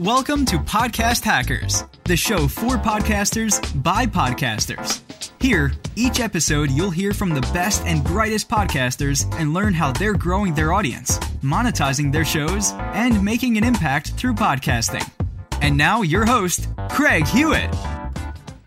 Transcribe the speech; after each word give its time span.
Welcome 0.00 0.46
to 0.46 0.56
Podcast 0.56 1.24
Hackers, 1.24 1.84
the 2.04 2.16
show 2.16 2.48
for 2.48 2.78
podcasters 2.78 3.60
by 3.82 4.06
podcasters. 4.06 5.02
Here, 5.42 5.72
each 5.94 6.20
episode, 6.20 6.70
you'll 6.70 6.90
hear 6.90 7.12
from 7.12 7.28
the 7.28 7.42
best 7.52 7.84
and 7.84 8.02
brightest 8.02 8.48
podcasters 8.48 9.30
and 9.38 9.52
learn 9.52 9.74
how 9.74 9.92
they're 9.92 10.14
growing 10.14 10.54
their 10.54 10.72
audience, 10.72 11.18
monetizing 11.42 12.10
their 12.10 12.24
shows, 12.24 12.72
and 12.94 13.22
making 13.22 13.58
an 13.58 13.64
impact 13.64 14.12
through 14.12 14.32
podcasting. 14.32 15.06
And 15.60 15.76
now, 15.76 16.00
your 16.00 16.24
host, 16.24 16.68
Craig 16.88 17.26
Hewitt. 17.26 17.68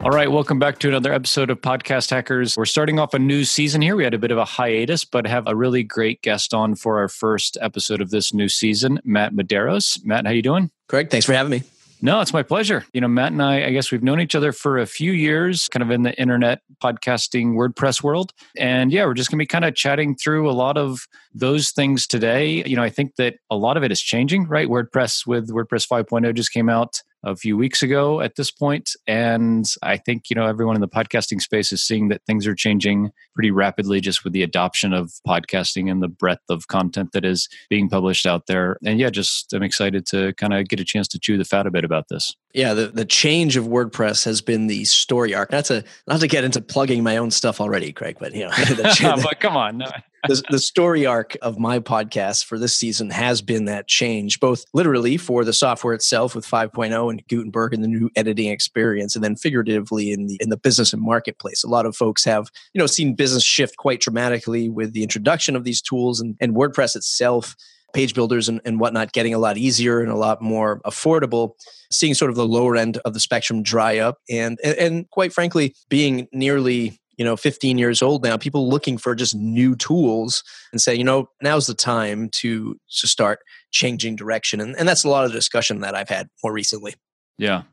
All 0.04 0.12
right, 0.12 0.30
welcome 0.30 0.60
back 0.60 0.80
to 0.80 0.90
another 0.90 1.14
episode 1.14 1.50
of 1.50 1.62
Podcast 1.62 2.10
Hackers. 2.10 2.58
We're 2.58 2.66
starting 2.66 3.00
off 3.00 3.14
a 3.14 3.20
new 3.20 3.46
season 3.46 3.82
here. 3.82 3.96
We 3.96 4.04
had 4.04 4.14
a 4.14 4.18
bit 4.18 4.32
of 4.32 4.38
a 4.38 4.44
hiatus, 4.44 5.06
but 5.06 5.26
have 5.26 5.48
a 5.48 5.56
really 5.56 5.82
great 5.82 6.22
guest 6.22 6.54
on 6.54 6.76
for 6.76 7.00
our 7.00 7.08
first 7.08 7.58
episode 7.62 8.02
of 8.02 8.10
this 8.10 8.34
new 8.34 8.50
season, 8.50 9.00
Matt 9.06 9.32
Medeiros. 9.32 10.04
Matt, 10.04 10.26
how 10.26 10.34
you 10.34 10.42
doing? 10.42 10.72
Craig, 10.90 11.10
thanks 11.10 11.26
for 11.26 11.32
having 11.32 11.52
me. 11.52 11.64
No, 12.02 12.20
it's 12.20 12.34
my 12.34 12.44
pleasure. 12.44 12.84
You 12.92 13.00
know, 13.00 13.08
Matt 13.08 13.32
and 13.32 13.42
I, 13.42 13.68
I 13.68 13.72
guess 13.72 13.94
we've 13.94 14.04
known 14.04 14.20
each 14.20 14.36
other 14.36 14.52
for 14.52 14.78
a 14.78 14.86
few 14.86 15.14
years, 15.14 15.70
kind 15.70 15.82
of 15.82 15.90
in 15.90 16.04
the 16.04 16.14
internet 16.20 16.60
podcasting 16.84 17.54
WordPress 17.54 18.04
world. 18.04 18.34
And 18.58 18.92
yeah, 18.92 19.06
we're 19.06 19.14
just 19.14 19.32
going 19.32 19.38
to 19.38 19.42
be 19.42 19.48
kind 19.48 19.64
of 19.64 19.74
chatting 19.74 20.18
through 20.18 20.50
a 20.50 20.52
lot 20.52 20.78
of 20.78 21.08
those 21.34 21.72
things 21.72 22.08
today. 22.08 22.62
You 22.66 22.76
know, 22.76 22.84
I 22.84 22.90
think 22.90 23.16
that 23.16 23.36
a 23.50 23.56
lot 23.56 23.78
of 23.78 23.84
it 23.84 23.92
is 23.94 24.02
changing, 24.02 24.50
right? 24.50 24.68
WordPress 24.68 25.26
with 25.26 25.50
WordPress 25.50 25.88
5.0 25.88 26.36
just 26.36 26.52
came 26.52 26.68
out 26.68 27.02
a 27.24 27.36
few 27.36 27.56
weeks 27.56 27.82
ago 27.82 28.22
at 28.22 28.36
this 28.36 28.52
point 28.52 28.92
and 29.08 29.74
i 29.82 29.98
think 29.98 30.30
you 30.30 30.36
know 30.36 30.46
everyone 30.46 30.76
in 30.76 30.82
the 30.82 30.88
podcasting 30.88 31.42
space 31.42 31.72
is 31.72 31.84
seeing 31.84 32.10
that 32.10 32.22
things 32.26 32.46
are 32.46 32.56
changing 32.56 33.12
pretty 33.34 33.52
rapidly 33.52 34.02
just 34.02 34.24
with 34.24 34.34
the 34.34 34.44
adoption 34.44 34.94
of 34.94 35.12
podcasting 35.28 35.90
and 35.90 36.02
the 36.02 36.08
breadth 36.08 36.44
of 36.50 36.68
content 36.68 37.12
that 37.14 37.26
is 37.26 37.48
being 37.70 37.90
published 37.90 38.26
out 38.26 38.48
there. 38.48 38.78
And 38.86 39.00
yeah 39.00 39.10
just 39.10 39.54
i'm 39.54 39.64
excited 39.64 40.06
to 40.08 40.34
kind 40.34 40.54
of 40.54 40.68
get 40.68 40.80
a 40.80 40.86
chance 40.86 41.08
to 41.10 41.20
chew 41.20 41.38
the 41.38 41.46
fat 41.46 41.68
a 41.68 41.72
bit 41.72 41.86
about 41.86 42.06
this 42.10 42.36
yeah 42.54 42.74
the, 42.74 42.88
the 42.88 43.06
change 43.06 43.58
of 43.58 43.66
wordpress 43.66 44.26
has 44.26 44.42
been 44.42 44.68
the 44.68 44.86
story 44.86 45.34
arc. 45.34 45.52
Not 45.52 45.66
to 45.66 45.84
not 46.08 46.20
to 46.22 46.28
get 46.28 46.44
into 46.44 46.62
plugging 46.62 47.04
my 47.04 47.18
own 47.18 47.32
stuff 47.32 47.60
already 47.60 47.92
craig 47.92 48.18
but 48.20 48.34
you 48.34 48.44
know 48.44 48.50
the, 48.52 49.22
but 49.24 49.40
come 49.40 49.58
on 49.58 49.80
no. 49.80 49.88
the, 50.28 50.42
the 50.52 50.60
story 50.60 51.06
arc 51.06 51.36
of 51.42 51.60
my 51.60 51.80
podcast 51.80 52.46
for 52.46 52.58
this 52.58 52.76
season 52.76 53.10
has 53.10 53.42
been 53.42 53.66
that 53.66 53.88
change, 53.88 54.40
both 54.40 54.64
literally 54.74 55.18
for 55.18 55.44
the 55.44 55.52
software 55.52 55.94
itself 55.94 56.34
with 56.34 56.48
5.0 56.48 57.10
and 57.10 57.28
Gutenberg 57.28 57.74
and 57.74 57.84
the 57.84 57.90
new 57.90 58.10
editing 58.16 58.50
experience, 58.50 59.16
and 59.16 59.24
then 59.24 59.36
figuratively 59.36 60.12
in 60.12 60.28
the 60.28 60.38
in 60.40 60.50
the 60.50 60.58
business 60.58 60.94
and 60.94 61.02
marketplace. 61.02 61.64
A 61.64 61.68
lot 61.68 61.86
of 61.86 61.96
folks 61.96 62.24
have, 62.24 62.50
you 62.74 62.80
know, 62.80 62.88
seen 62.88 63.16
business 63.16 63.44
shift 63.44 63.76
quite 63.76 64.00
dramatically 64.00 64.70
with 64.70 64.94
the 64.94 65.04
introduction 65.04 65.58
of 65.58 65.66
these 65.66 65.82
tools 65.82 66.22
and, 66.22 66.38
and 66.40 66.56
WordPress 66.56 66.96
itself 66.96 67.56
page 67.94 68.14
builders 68.14 68.50
and, 68.50 68.60
and 68.66 68.80
whatnot 68.80 69.12
getting 69.14 69.34
a 69.34 69.38
lot 69.38 69.58
easier 69.58 70.02
and 70.02 70.12
a 70.12 70.16
lot 70.16 70.42
more 70.42 70.82
affordable 70.82 71.52
seeing 71.92 72.14
sort 72.14 72.32
of 72.32 72.36
the 72.36 72.48
lower 72.48 72.76
end 72.76 72.98
of 73.06 73.14
the 73.14 73.20
spectrum 73.20 73.64
dry 73.64 73.98
up. 73.98 74.18
And 74.30 74.60
and, 74.64 74.78
and 74.78 75.10
quite 75.10 75.34
frankly 75.34 75.76
being 75.90 76.28
nearly 76.32 77.00
you 77.18 77.24
know 77.24 77.38
15 77.38 77.78
years 77.78 78.02
old 78.02 78.24
now 78.24 78.38
people 78.38 78.68
looking 78.70 78.98
for 78.98 79.14
just 79.14 79.36
new 79.36 79.76
tools 79.76 80.44
and 80.72 80.82
say 80.82 80.96
you 80.96 81.04
know 81.04 81.30
now's 81.44 81.68
the 81.68 81.76
time 81.76 82.30
to 82.30 82.76
to 83.00 83.08
start 83.08 83.40
changing 83.72 84.16
direction. 84.16 84.60
And, 84.60 84.76
and 84.78 84.88
that's 84.88 85.04
a 85.04 85.10
lot 85.10 85.26
of 85.26 85.32
discussion 85.32 85.82
that 85.82 85.96
i've 85.96 86.10
had 86.10 86.28
more 86.44 86.54
recently. 86.54 86.96
Yeah. 87.38 87.64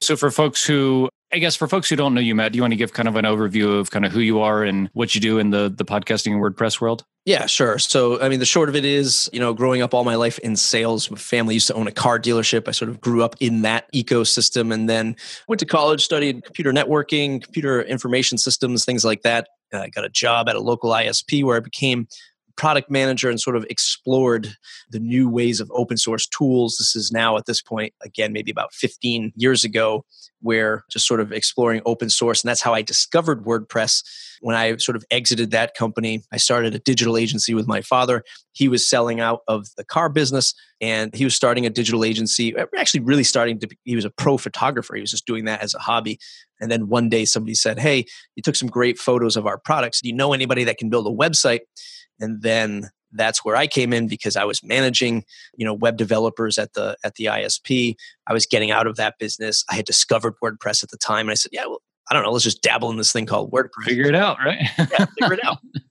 So 0.00 0.16
for 0.16 0.30
folks 0.30 0.64
who 0.64 1.08
I 1.30 1.38
guess 1.38 1.56
for 1.56 1.68
folks 1.68 1.90
who 1.90 1.96
don't 1.96 2.14
know 2.14 2.22
you, 2.22 2.34
Matt, 2.34 2.52
do 2.52 2.56
you 2.56 2.62
want 2.62 2.72
to 2.72 2.76
give 2.76 2.94
kind 2.94 3.06
of 3.06 3.16
an 3.16 3.26
overview 3.26 3.78
of 3.78 3.90
kind 3.90 4.06
of 4.06 4.12
who 4.12 4.20
you 4.20 4.40
are 4.40 4.64
and 4.64 4.88
what 4.94 5.14
you 5.14 5.20
do 5.20 5.38
in 5.38 5.50
the 5.50 5.68
the 5.68 5.84
podcasting 5.84 6.32
and 6.32 6.42
WordPress 6.42 6.80
world? 6.80 7.04
Yeah, 7.26 7.44
sure. 7.44 7.78
So, 7.78 8.18
I 8.22 8.30
mean, 8.30 8.38
the 8.38 8.46
short 8.46 8.70
of 8.70 8.76
it 8.76 8.86
is, 8.86 9.28
you 9.34 9.38
know, 9.38 9.52
growing 9.52 9.82
up 9.82 9.92
all 9.92 10.04
my 10.04 10.14
life 10.14 10.38
in 10.38 10.56
sales, 10.56 11.10
my 11.10 11.18
family 11.18 11.52
used 11.52 11.66
to 11.66 11.74
own 11.74 11.86
a 11.86 11.92
car 11.92 12.18
dealership. 12.18 12.66
I 12.66 12.70
sort 12.70 12.88
of 12.88 13.02
grew 13.02 13.22
up 13.22 13.36
in 13.40 13.60
that 13.62 13.92
ecosystem 13.92 14.72
and 14.72 14.88
then 14.88 15.14
went 15.46 15.60
to 15.60 15.66
college, 15.66 16.02
studied 16.02 16.42
computer 16.44 16.72
networking, 16.72 17.42
computer 17.42 17.82
information 17.82 18.38
systems, 18.38 18.86
things 18.86 19.04
like 19.04 19.22
that. 19.22 19.48
Uh, 19.74 19.80
I 19.80 19.88
got 19.90 20.06
a 20.06 20.08
job 20.08 20.48
at 20.48 20.56
a 20.56 20.60
local 20.60 20.90
ISP 20.90 21.44
where 21.44 21.58
I 21.58 21.60
became 21.60 22.08
product 22.58 22.90
manager 22.90 23.30
and 23.30 23.40
sort 23.40 23.56
of 23.56 23.64
explored 23.70 24.48
the 24.90 24.98
new 24.98 25.30
ways 25.30 25.60
of 25.60 25.70
open 25.72 25.96
source 25.96 26.26
tools. 26.26 26.76
This 26.78 26.94
is 26.96 27.10
now 27.10 27.38
at 27.38 27.46
this 27.46 27.62
point, 27.62 27.94
again, 28.04 28.32
maybe 28.32 28.50
about 28.50 28.74
15 28.74 29.32
years 29.36 29.64
ago, 29.64 30.04
where 30.40 30.84
just 30.90 31.06
sort 31.06 31.20
of 31.20 31.32
exploring 31.32 31.80
open 31.86 32.10
source. 32.10 32.42
And 32.42 32.48
that's 32.48 32.60
how 32.60 32.74
I 32.74 32.82
discovered 32.82 33.44
WordPress. 33.44 34.02
When 34.40 34.54
I 34.54 34.76
sort 34.76 34.96
of 34.96 35.04
exited 35.10 35.50
that 35.52 35.74
company, 35.74 36.22
I 36.32 36.36
started 36.36 36.74
a 36.74 36.78
digital 36.78 37.16
agency 37.16 37.54
with 37.54 37.66
my 37.66 37.80
father. 37.80 38.22
He 38.52 38.68
was 38.68 38.88
selling 38.88 39.20
out 39.20 39.40
of 39.48 39.68
the 39.76 39.84
car 39.84 40.08
business 40.08 40.54
and 40.80 41.12
he 41.14 41.24
was 41.24 41.34
starting 41.34 41.66
a 41.66 41.70
digital 41.70 42.04
agency. 42.04 42.54
Actually, 42.76 43.00
really 43.00 43.24
starting 43.24 43.58
to, 43.60 43.68
he 43.84 43.96
was 43.96 44.04
a 44.04 44.10
pro 44.10 44.36
photographer. 44.36 44.94
He 44.94 45.00
was 45.00 45.10
just 45.10 45.26
doing 45.26 45.46
that 45.46 45.62
as 45.62 45.74
a 45.74 45.78
hobby. 45.78 46.18
And 46.60 46.70
then 46.70 46.88
one 46.88 47.08
day 47.08 47.24
somebody 47.24 47.54
said, 47.54 47.78
Hey, 47.78 48.04
you 48.34 48.42
took 48.42 48.56
some 48.56 48.68
great 48.68 48.98
photos 48.98 49.36
of 49.36 49.46
our 49.46 49.58
products. 49.58 50.00
Do 50.00 50.08
you 50.08 50.14
know 50.14 50.32
anybody 50.32 50.64
that 50.64 50.78
can 50.78 50.90
build 50.90 51.06
a 51.06 51.10
website? 51.10 51.60
and 52.20 52.42
then 52.42 52.90
that's 53.12 53.44
where 53.44 53.56
I 53.56 53.66
came 53.66 53.92
in 53.92 54.06
because 54.06 54.36
I 54.36 54.44
was 54.44 54.62
managing, 54.62 55.24
you 55.56 55.64
know, 55.64 55.72
web 55.72 55.96
developers 55.96 56.58
at 56.58 56.74
the 56.74 56.96
at 57.04 57.14
the 57.14 57.26
ISP. 57.26 57.94
I 58.26 58.32
was 58.32 58.46
getting 58.46 58.70
out 58.70 58.86
of 58.86 58.96
that 58.96 59.14
business. 59.18 59.64
I 59.70 59.76
had 59.76 59.86
discovered 59.86 60.34
WordPress 60.42 60.82
at 60.82 60.90
the 60.90 60.98
time, 60.98 61.26
and 61.26 61.30
I 61.30 61.34
said, 61.34 61.50
"Yeah, 61.52 61.66
well, 61.66 61.80
I 62.10 62.14
don't 62.14 62.22
know. 62.22 62.30
Let's 62.30 62.44
just 62.44 62.62
dabble 62.62 62.90
in 62.90 62.96
this 62.96 63.12
thing 63.12 63.26
called 63.26 63.50
WordPress. 63.50 63.84
Figure 63.84 64.08
it 64.08 64.14
out, 64.14 64.38
right? 64.44 64.58
yeah, 64.78 65.06
figure 65.18 65.34
it 65.34 65.44
out. 65.44 65.58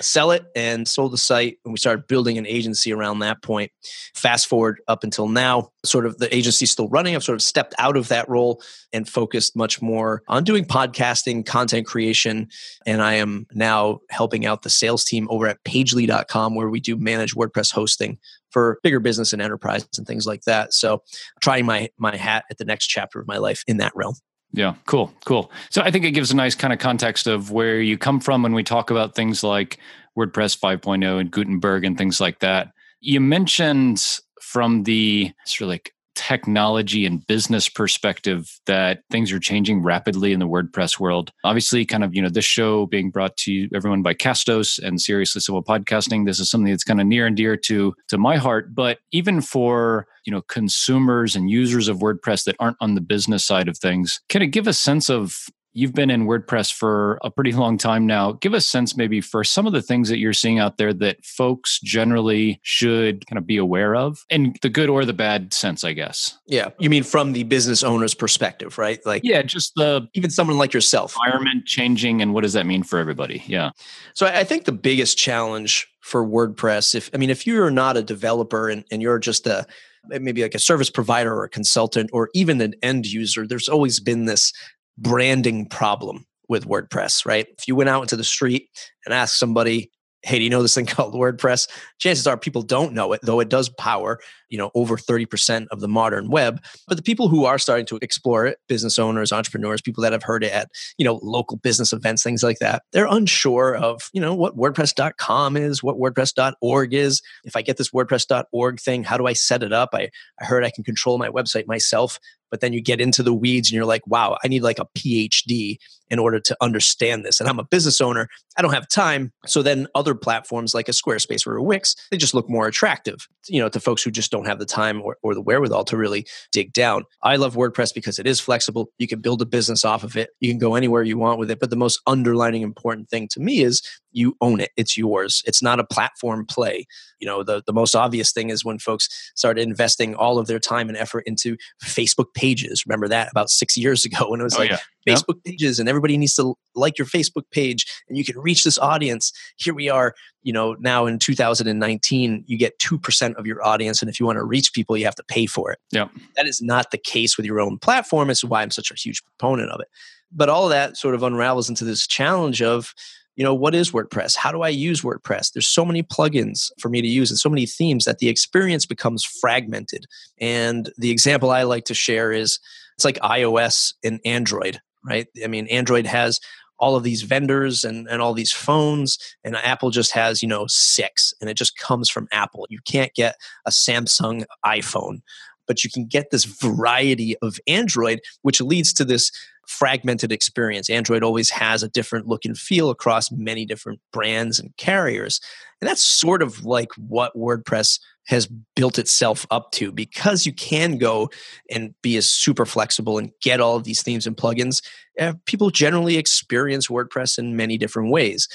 sell 0.00 0.30
it 0.30 0.44
and 0.54 0.86
sold 0.86 1.12
the 1.12 1.18
site 1.18 1.58
and 1.64 1.72
we 1.72 1.78
started 1.78 2.06
building 2.06 2.38
an 2.38 2.46
agency 2.46 2.92
around 2.92 3.20
that 3.20 3.42
point. 3.42 3.70
Fast 4.14 4.46
forward 4.46 4.80
up 4.88 5.04
until 5.04 5.28
now 5.28 5.70
sort 5.84 6.06
of 6.06 6.18
the 6.18 6.34
agency's 6.34 6.70
still 6.70 6.88
running. 6.88 7.14
I've 7.14 7.24
sort 7.24 7.36
of 7.36 7.42
stepped 7.42 7.74
out 7.78 7.96
of 7.96 8.08
that 8.08 8.28
role 8.28 8.62
and 8.92 9.08
focused 9.08 9.56
much 9.56 9.80
more 9.80 10.22
on 10.28 10.44
doing 10.44 10.64
podcasting 10.64 11.44
content 11.44 11.86
creation 11.86 12.48
and 12.86 13.02
i 13.02 13.14
am 13.14 13.46
now 13.52 14.00
helping 14.10 14.46
out 14.46 14.62
the 14.62 14.70
sales 14.70 15.04
team 15.04 15.26
over 15.30 15.46
at 15.46 15.62
pagely.com 15.64 16.54
where 16.54 16.68
we 16.68 16.80
do 16.80 16.96
manage 16.96 17.34
wordpress 17.34 17.72
hosting 17.72 18.18
for 18.50 18.78
bigger 18.82 19.00
business 19.00 19.32
and 19.32 19.42
enterprise 19.42 19.86
and 19.98 20.06
things 20.06 20.26
like 20.26 20.42
that. 20.42 20.72
So 20.72 21.02
trying 21.42 21.66
my 21.66 21.90
my 21.98 22.16
hat 22.16 22.44
at 22.50 22.58
the 22.58 22.64
next 22.64 22.86
chapter 22.86 23.20
of 23.20 23.26
my 23.26 23.36
life 23.36 23.62
in 23.66 23.76
that 23.78 23.92
realm 23.94 24.14
yeah, 24.56 24.74
cool, 24.86 25.12
cool. 25.26 25.52
So 25.70 25.82
I 25.82 25.90
think 25.90 26.04
it 26.04 26.12
gives 26.12 26.32
a 26.32 26.36
nice 26.36 26.54
kind 26.54 26.72
of 26.72 26.78
context 26.78 27.26
of 27.26 27.50
where 27.50 27.80
you 27.80 27.98
come 27.98 28.20
from 28.20 28.42
when 28.42 28.54
we 28.54 28.64
talk 28.64 28.90
about 28.90 29.14
things 29.14 29.44
like 29.44 29.78
WordPress 30.18 30.58
5.0 30.58 31.20
and 31.20 31.30
Gutenberg 31.30 31.84
and 31.84 31.96
things 31.96 32.20
like 32.20 32.38
that. 32.40 32.72
You 33.00 33.20
mentioned 33.20 34.02
from 34.40 34.84
the 34.84 35.30
sort 35.44 35.66
of 35.66 35.68
like 35.68 35.92
technology 36.14 37.04
and 37.04 37.26
business 37.26 37.68
perspective 37.68 38.58
that 38.64 39.02
things 39.10 39.30
are 39.30 39.38
changing 39.38 39.82
rapidly 39.82 40.32
in 40.32 40.40
the 40.40 40.48
WordPress 40.48 40.98
world. 40.98 41.30
Obviously, 41.44 41.84
kind 41.84 42.02
of, 42.02 42.14
you 42.14 42.22
know, 42.22 42.30
this 42.30 42.46
show 42.46 42.86
being 42.86 43.10
brought 43.10 43.36
to 43.36 43.68
everyone 43.74 44.00
by 44.00 44.14
Castos 44.14 44.78
and 44.82 44.98
Seriously 45.00 45.42
Simple 45.42 45.62
Podcasting, 45.62 46.24
this 46.24 46.40
is 46.40 46.50
something 46.50 46.72
that's 46.72 46.82
kind 46.82 47.02
of 47.02 47.06
near 47.06 47.26
and 47.26 47.36
dear 47.36 47.58
to 47.58 47.94
to 48.08 48.16
my 48.16 48.36
heart. 48.36 48.74
But 48.74 48.98
even 49.12 49.42
for, 49.42 50.06
you 50.26 50.32
know, 50.32 50.42
consumers 50.42 51.36
and 51.36 51.48
users 51.50 51.88
of 51.88 51.98
WordPress 51.98 52.44
that 52.44 52.56
aren't 52.58 52.76
on 52.80 52.94
the 52.94 53.00
business 53.00 53.44
side 53.44 53.68
of 53.68 53.78
things, 53.78 54.20
can 54.28 54.42
it 54.42 54.48
give 54.48 54.66
a 54.66 54.72
sense 54.72 55.08
of 55.08 55.46
you've 55.76 55.92
been 55.92 56.08
in 56.08 56.26
WordPress 56.26 56.72
for 56.72 57.18
a 57.22 57.30
pretty 57.30 57.52
long 57.52 57.76
time 57.76 58.06
now. 58.06 58.32
Give 58.32 58.54
a 58.54 58.62
sense 58.62 58.96
maybe 58.96 59.20
for 59.20 59.44
some 59.44 59.66
of 59.66 59.74
the 59.74 59.82
things 59.82 60.08
that 60.08 60.18
you're 60.18 60.32
seeing 60.32 60.58
out 60.58 60.78
there 60.78 60.94
that 60.94 61.22
folks 61.22 61.78
generally 61.80 62.58
should 62.62 63.26
kind 63.26 63.36
of 63.36 63.46
be 63.46 63.58
aware 63.58 63.94
of 63.94 64.24
in 64.30 64.54
the 64.62 64.70
good 64.70 64.88
or 64.88 65.04
the 65.04 65.12
bad 65.12 65.52
sense, 65.52 65.84
I 65.84 65.92
guess. 65.92 66.38
Yeah. 66.46 66.70
You 66.78 66.88
mean 66.88 67.02
from 67.02 67.34
the 67.34 67.42
business 67.42 67.82
owner's 67.82 68.14
perspective, 68.14 68.78
right? 68.78 69.04
Like 69.04 69.20
Yeah, 69.22 69.42
just 69.42 69.74
the 69.76 70.08
even 70.14 70.30
someone 70.30 70.56
like 70.56 70.72
yourself. 70.72 71.14
Environment 71.26 71.66
changing 71.66 72.22
and 72.22 72.32
what 72.32 72.40
does 72.40 72.54
that 72.54 72.64
mean 72.64 72.82
for 72.82 72.98
everybody? 72.98 73.44
Yeah. 73.46 73.70
So 74.14 74.26
I 74.26 74.44
think 74.44 74.64
the 74.64 74.72
biggest 74.72 75.18
challenge 75.18 75.86
for 76.00 76.26
WordPress, 76.26 76.94
if 76.94 77.10
I 77.12 77.18
mean, 77.18 77.28
if 77.28 77.46
you're 77.46 77.70
not 77.70 77.98
a 77.98 78.02
developer 78.02 78.70
and, 78.70 78.82
and 78.90 79.02
you're 79.02 79.18
just 79.18 79.46
a 79.46 79.66
maybe 80.08 80.42
like 80.42 80.54
a 80.54 80.58
service 80.58 80.90
provider 80.90 81.34
or 81.34 81.44
a 81.44 81.48
consultant 81.48 82.10
or 82.12 82.30
even 82.34 82.60
an 82.60 82.74
end 82.82 83.06
user, 83.06 83.46
there's 83.46 83.68
always 83.68 84.00
been 84.00 84.24
this 84.24 84.52
branding 84.98 85.66
problem 85.66 86.26
with 86.48 86.66
WordPress, 86.66 87.26
right? 87.26 87.46
If 87.58 87.66
you 87.66 87.74
went 87.74 87.90
out 87.90 88.02
into 88.02 88.16
the 88.16 88.24
street 88.24 88.68
and 89.04 89.12
asked 89.12 89.38
somebody, 89.38 89.90
hey, 90.26 90.38
do 90.38 90.44
you 90.44 90.50
know 90.50 90.60
this 90.60 90.74
thing 90.74 90.86
called 90.86 91.14
WordPress? 91.14 91.68
Chances 91.98 92.26
are 92.26 92.36
people 92.36 92.62
don't 92.62 92.92
know 92.92 93.12
it, 93.12 93.20
though 93.22 93.40
it 93.40 93.48
does 93.48 93.68
power, 93.68 94.18
you 94.48 94.58
know, 94.58 94.70
over 94.74 94.96
30% 94.96 95.66
of 95.70 95.80
the 95.80 95.88
modern 95.88 96.28
web. 96.28 96.62
But 96.88 96.96
the 96.96 97.02
people 97.02 97.28
who 97.28 97.44
are 97.44 97.58
starting 97.58 97.86
to 97.86 97.98
explore 98.02 98.44
it, 98.44 98.58
business 98.68 98.98
owners, 98.98 99.32
entrepreneurs, 99.32 99.80
people 99.80 100.02
that 100.02 100.12
have 100.12 100.24
heard 100.24 100.42
it 100.42 100.52
at, 100.52 100.68
you 100.98 101.04
know, 101.04 101.20
local 101.22 101.56
business 101.58 101.92
events, 101.92 102.22
things 102.22 102.42
like 102.42 102.58
that, 102.58 102.82
they're 102.92 103.06
unsure 103.06 103.76
of, 103.76 104.10
you 104.12 104.20
know, 104.20 104.34
what 104.34 104.56
WordPress.com 104.56 105.56
is, 105.56 105.82
what 105.82 105.96
WordPress.org 105.96 106.92
is. 106.92 107.22
If 107.44 107.56
I 107.56 107.62
get 107.62 107.76
this 107.76 107.90
WordPress.org 107.90 108.80
thing, 108.80 109.04
how 109.04 109.16
do 109.16 109.26
I 109.26 109.32
set 109.32 109.62
it 109.62 109.72
up? 109.72 109.90
I, 109.92 110.10
I 110.40 110.44
heard 110.44 110.64
I 110.64 110.70
can 110.70 110.84
control 110.84 111.18
my 111.18 111.28
website 111.28 111.66
myself 111.66 112.18
but 112.50 112.60
then 112.60 112.72
you 112.72 112.80
get 112.80 113.00
into 113.00 113.22
the 113.22 113.34
weeds 113.34 113.70
and 113.70 113.74
you're 113.74 113.84
like, 113.84 114.06
wow, 114.06 114.36
I 114.44 114.48
need 114.48 114.62
like 114.62 114.78
a 114.78 114.86
PhD 114.96 115.78
in 116.08 116.18
order 116.18 116.38
to 116.38 116.56
understand 116.60 117.24
this. 117.24 117.40
And 117.40 117.48
I'm 117.48 117.58
a 117.58 117.64
business 117.64 118.00
owner, 118.00 118.28
I 118.56 118.62
don't 118.62 118.72
have 118.72 118.88
time. 118.88 119.32
So 119.44 119.62
then 119.62 119.88
other 119.94 120.14
platforms 120.14 120.74
like 120.74 120.88
a 120.88 120.92
Squarespace 120.92 121.46
or 121.46 121.56
a 121.56 121.62
Wix, 121.62 121.96
they 122.10 122.16
just 122.16 122.34
look 122.34 122.48
more 122.48 122.66
attractive, 122.66 123.26
you 123.48 123.60
know, 123.60 123.68
to 123.68 123.80
folks 123.80 124.02
who 124.02 124.10
just 124.10 124.30
don't 124.30 124.46
have 124.46 124.58
the 124.58 124.66
time 124.66 125.02
or, 125.02 125.16
or 125.22 125.34
the 125.34 125.40
wherewithal 125.40 125.84
to 125.84 125.96
really 125.96 126.26
dig 126.52 126.72
down. 126.72 127.04
I 127.22 127.36
love 127.36 127.56
WordPress 127.56 127.92
because 127.92 128.18
it 128.18 128.26
is 128.26 128.38
flexible. 128.40 128.90
You 128.98 129.08
can 129.08 129.20
build 129.20 129.42
a 129.42 129.46
business 129.46 129.84
off 129.84 130.04
of 130.04 130.16
it. 130.16 130.30
You 130.40 130.50
can 130.50 130.58
go 130.58 130.74
anywhere 130.74 131.02
you 131.02 131.18
want 131.18 131.38
with 131.38 131.50
it. 131.50 131.58
But 131.58 131.70
the 131.70 131.76
most 131.76 132.00
underlining 132.06 132.62
important 132.62 133.08
thing 133.08 133.28
to 133.32 133.40
me 133.40 133.62
is 133.62 133.82
you 134.16 134.34
own 134.40 134.60
it. 134.60 134.70
It's 134.76 134.96
yours. 134.96 135.42
It's 135.46 135.62
not 135.62 135.78
a 135.78 135.84
platform 135.84 136.46
play. 136.46 136.86
You 137.20 137.26
know, 137.26 137.42
the, 137.42 137.62
the 137.66 137.72
most 137.72 137.94
obvious 137.94 138.32
thing 138.32 138.48
is 138.48 138.64
when 138.64 138.78
folks 138.78 139.08
started 139.34 139.62
investing 139.62 140.14
all 140.14 140.38
of 140.38 140.46
their 140.46 140.58
time 140.58 140.88
and 140.88 140.96
effort 140.96 141.24
into 141.26 141.58
Facebook 141.84 142.32
pages. 142.32 142.84
Remember 142.86 143.08
that 143.08 143.30
about 143.30 143.50
six 143.50 143.76
years 143.76 144.04
ago 144.06 144.30
when 144.30 144.40
it 144.40 144.44
was 144.44 144.56
oh, 144.56 144.60
like 144.60 144.70
yeah. 144.70 144.78
Facebook 145.06 145.38
yeah. 145.44 145.52
pages 145.52 145.78
and 145.78 145.86
everybody 145.86 146.16
needs 146.16 146.34
to 146.36 146.56
like 146.74 146.96
your 146.96 147.06
Facebook 147.06 147.44
page 147.50 147.84
and 148.08 148.16
you 148.16 148.24
can 148.24 148.38
reach 148.38 148.64
this 148.64 148.78
audience. 148.78 149.32
Here 149.56 149.74
we 149.74 149.90
are, 149.90 150.14
you 150.42 150.52
know, 150.52 150.76
now 150.80 151.04
in 151.04 151.18
2019, 151.18 152.44
you 152.46 152.56
get 152.56 152.78
2% 152.78 153.34
of 153.34 153.46
your 153.46 153.62
audience. 153.62 154.00
And 154.00 154.08
if 154.08 154.18
you 154.18 154.24
want 154.24 154.36
to 154.36 154.44
reach 154.44 154.72
people, 154.72 154.96
you 154.96 155.04
have 155.04 155.14
to 155.16 155.24
pay 155.24 155.44
for 155.44 155.70
it. 155.70 155.78
Yeah. 155.92 156.08
That 156.36 156.46
is 156.46 156.62
not 156.62 156.90
the 156.90 156.98
case 156.98 157.36
with 157.36 157.44
your 157.44 157.60
own 157.60 157.78
platform. 157.78 158.30
It's 158.30 158.42
why 158.42 158.62
I'm 158.62 158.70
such 158.70 158.90
a 158.90 158.94
huge 158.94 159.22
proponent 159.24 159.70
of 159.70 159.80
it. 159.80 159.88
But 160.32 160.48
all 160.48 160.64
of 160.64 160.70
that 160.70 160.96
sort 160.96 161.14
of 161.14 161.22
unravels 161.22 161.68
into 161.68 161.84
this 161.84 162.06
challenge 162.06 162.62
of 162.62 162.94
you 163.36 163.44
know 163.44 163.54
what 163.54 163.74
is 163.74 163.92
wordpress? 163.92 164.34
How 164.34 164.50
do 164.50 164.62
i 164.62 164.68
use 164.68 165.02
wordpress? 165.02 165.52
There's 165.52 165.68
so 165.68 165.84
many 165.84 166.02
plugins 166.02 166.70
for 166.80 166.88
me 166.88 167.00
to 167.00 167.06
use 167.06 167.30
and 167.30 167.38
so 167.38 167.50
many 167.50 167.66
themes 167.66 168.04
that 168.06 168.18
the 168.18 168.28
experience 168.28 168.86
becomes 168.86 169.24
fragmented. 169.24 170.06
And 170.40 170.90
the 170.96 171.10
example 171.10 171.50
i 171.50 171.62
like 171.62 171.84
to 171.84 171.94
share 171.94 172.32
is 172.32 172.58
it's 172.96 173.04
like 173.04 173.18
ios 173.20 173.94
and 174.02 174.20
android 174.24 174.80
right? 175.04 175.28
I 175.44 175.46
mean 175.46 175.68
android 175.68 176.06
has 176.06 176.40
all 176.78 176.94
of 176.94 177.04
these 177.04 177.22
vendors 177.22 177.84
and, 177.84 178.06
and 178.08 178.20
all 178.20 178.34
these 178.34 178.52
phones 178.52 179.18
and 179.44 179.56
apple 179.56 179.90
just 179.90 180.12
has 180.12 180.42
you 180.42 180.48
know 180.48 180.66
six 180.68 181.32
and 181.40 181.48
it 181.48 181.56
just 181.56 181.78
comes 181.78 182.10
from 182.10 182.28
apple. 182.32 182.66
You 182.70 182.80
can't 182.84 183.14
get 183.14 183.36
a 183.66 183.70
samsung 183.70 184.44
iphone 184.64 185.20
but 185.66 185.82
you 185.84 185.90
can 185.90 186.06
get 186.06 186.30
this 186.30 186.44
variety 186.44 187.36
of 187.42 187.58
android 187.66 188.20
which 188.42 188.60
leads 188.60 188.92
to 188.94 189.04
this 189.04 189.30
fragmented 189.66 190.32
experience. 190.32 190.88
Android 190.88 191.22
always 191.22 191.50
has 191.50 191.82
a 191.82 191.88
different 191.88 192.26
look 192.26 192.44
and 192.44 192.56
feel 192.56 192.90
across 192.90 193.30
many 193.30 193.66
different 193.66 194.00
brands 194.12 194.58
and 194.58 194.76
carriers. 194.76 195.40
And 195.80 195.88
that's 195.88 196.02
sort 196.02 196.42
of 196.42 196.64
like 196.64 196.90
what 196.96 197.34
WordPress 197.36 198.00
has 198.26 198.48
built 198.74 198.98
itself 198.98 199.46
up 199.50 199.70
to 199.72 199.92
because 199.92 200.46
you 200.46 200.52
can 200.52 200.98
go 200.98 201.30
and 201.70 201.94
be 202.02 202.16
as 202.16 202.30
super 202.30 202.66
flexible 202.66 203.18
and 203.18 203.30
get 203.42 203.60
all 203.60 203.76
of 203.76 203.84
these 203.84 204.02
themes 204.02 204.26
and 204.26 204.36
plugins. 204.36 204.82
Uh, 205.20 205.34
people 205.46 205.70
generally 205.70 206.16
experience 206.16 206.88
WordPress 206.88 207.38
in 207.38 207.56
many 207.56 207.78
different 207.78 208.10
ways. 208.10 208.48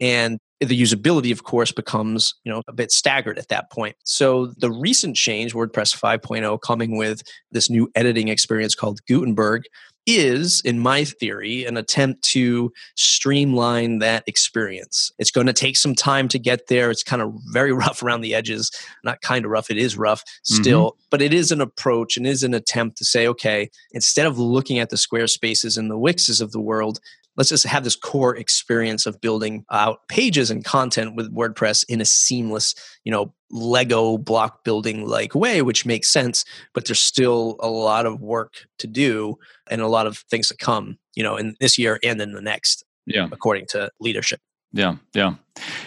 And 0.00 0.38
the 0.60 0.80
usability, 0.80 1.30
of 1.30 1.44
course, 1.44 1.72
becomes 1.72 2.34
you 2.44 2.52
know 2.52 2.62
a 2.68 2.72
bit 2.72 2.90
staggered 2.90 3.38
at 3.38 3.48
that 3.48 3.70
point. 3.70 3.96
So 4.04 4.46
the 4.58 4.70
recent 4.70 5.16
change, 5.16 5.54
WordPress 5.54 5.96
5.0, 5.96 6.60
coming 6.62 6.96
with 6.96 7.22
this 7.52 7.70
new 7.70 7.90
editing 7.94 8.28
experience 8.28 8.74
called 8.74 9.00
Gutenberg, 9.06 9.64
is, 10.08 10.62
in 10.64 10.78
my 10.78 11.04
theory, 11.04 11.64
an 11.66 11.76
attempt 11.76 12.22
to 12.22 12.72
streamline 12.94 13.98
that 13.98 14.24
experience. 14.26 15.12
It's 15.18 15.30
going 15.30 15.46
to 15.46 15.52
take 15.52 15.76
some 15.76 15.94
time 15.94 16.28
to 16.28 16.38
get 16.38 16.68
there. 16.68 16.90
It's 16.90 17.02
kind 17.02 17.20
of 17.20 17.34
very 17.52 17.72
rough 17.72 18.02
around 18.02 18.22
the 18.22 18.34
edges. 18.34 18.70
Not 19.04 19.20
kind 19.20 19.44
of 19.44 19.50
rough, 19.50 19.70
it 19.70 19.76
is 19.76 19.96
rough 19.96 20.24
still, 20.42 20.92
mm-hmm. 20.92 21.00
but 21.10 21.22
it 21.22 21.34
is 21.34 21.52
an 21.52 21.60
approach 21.60 22.16
and 22.16 22.26
is 22.26 22.42
an 22.42 22.54
attempt 22.54 22.96
to 22.98 23.04
say, 23.04 23.26
okay, 23.28 23.70
instead 23.92 24.26
of 24.26 24.38
looking 24.38 24.78
at 24.78 24.90
the 24.90 24.96
Squarespaces 24.96 25.76
and 25.76 25.90
the 25.90 25.98
Wixes 25.98 26.40
of 26.40 26.52
the 26.52 26.60
world, 26.60 27.00
let's 27.38 27.48
just 27.48 27.64
have 27.64 27.84
this 27.84 27.96
core 27.96 28.36
experience 28.36 29.06
of 29.06 29.20
building 29.20 29.64
out 29.70 30.00
pages 30.08 30.50
and 30.50 30.64
content 30.64 31.14
with 31.14 31.34
WordPress 31.34 31.84
in 31.88 32.00
a 32.00 32.04
seamless, 32.04 32.74
you 33.04 33.12
know, 33.12 33.32
Lego 33.50 34.18
block 34.18 34.64
building 34.64 35.06
like 35.06 35.34
way, 35.34 35.62
which 35.62 35.86
makes 35.86 36.10
sense, 36.10 36.44
but 36.74 36.84
there's 36.86 36.98
still 36.98 37.56
a 37.60 37.68
lot 37.68 38.04
of 38.04 38.20
work 38.20 38.66
to 38.80 38.86
do 38.86 39.38
and 39.70 39.80
a 39.80 39.88
lot 39.88 40.06
of 40.06 40.18
things 40.30 40.48
to 40.48 40.56
come, 40.56 40.98
you 41.14 41.22
know, 41.22 41.36
in 41.36 41.54
this 41.60 41.78
year 41.78 41.98
and 42.02 42.20
in 42.20 42.32
the 42.32 42.42
next. 42.42 42.84
Yeah. 43.06 43.28
According 43.32 43.66
to 43.68 43.90
leadership. 44.00 44.40
Yeah, 44.72 44.96
yeah. 45.14 45.34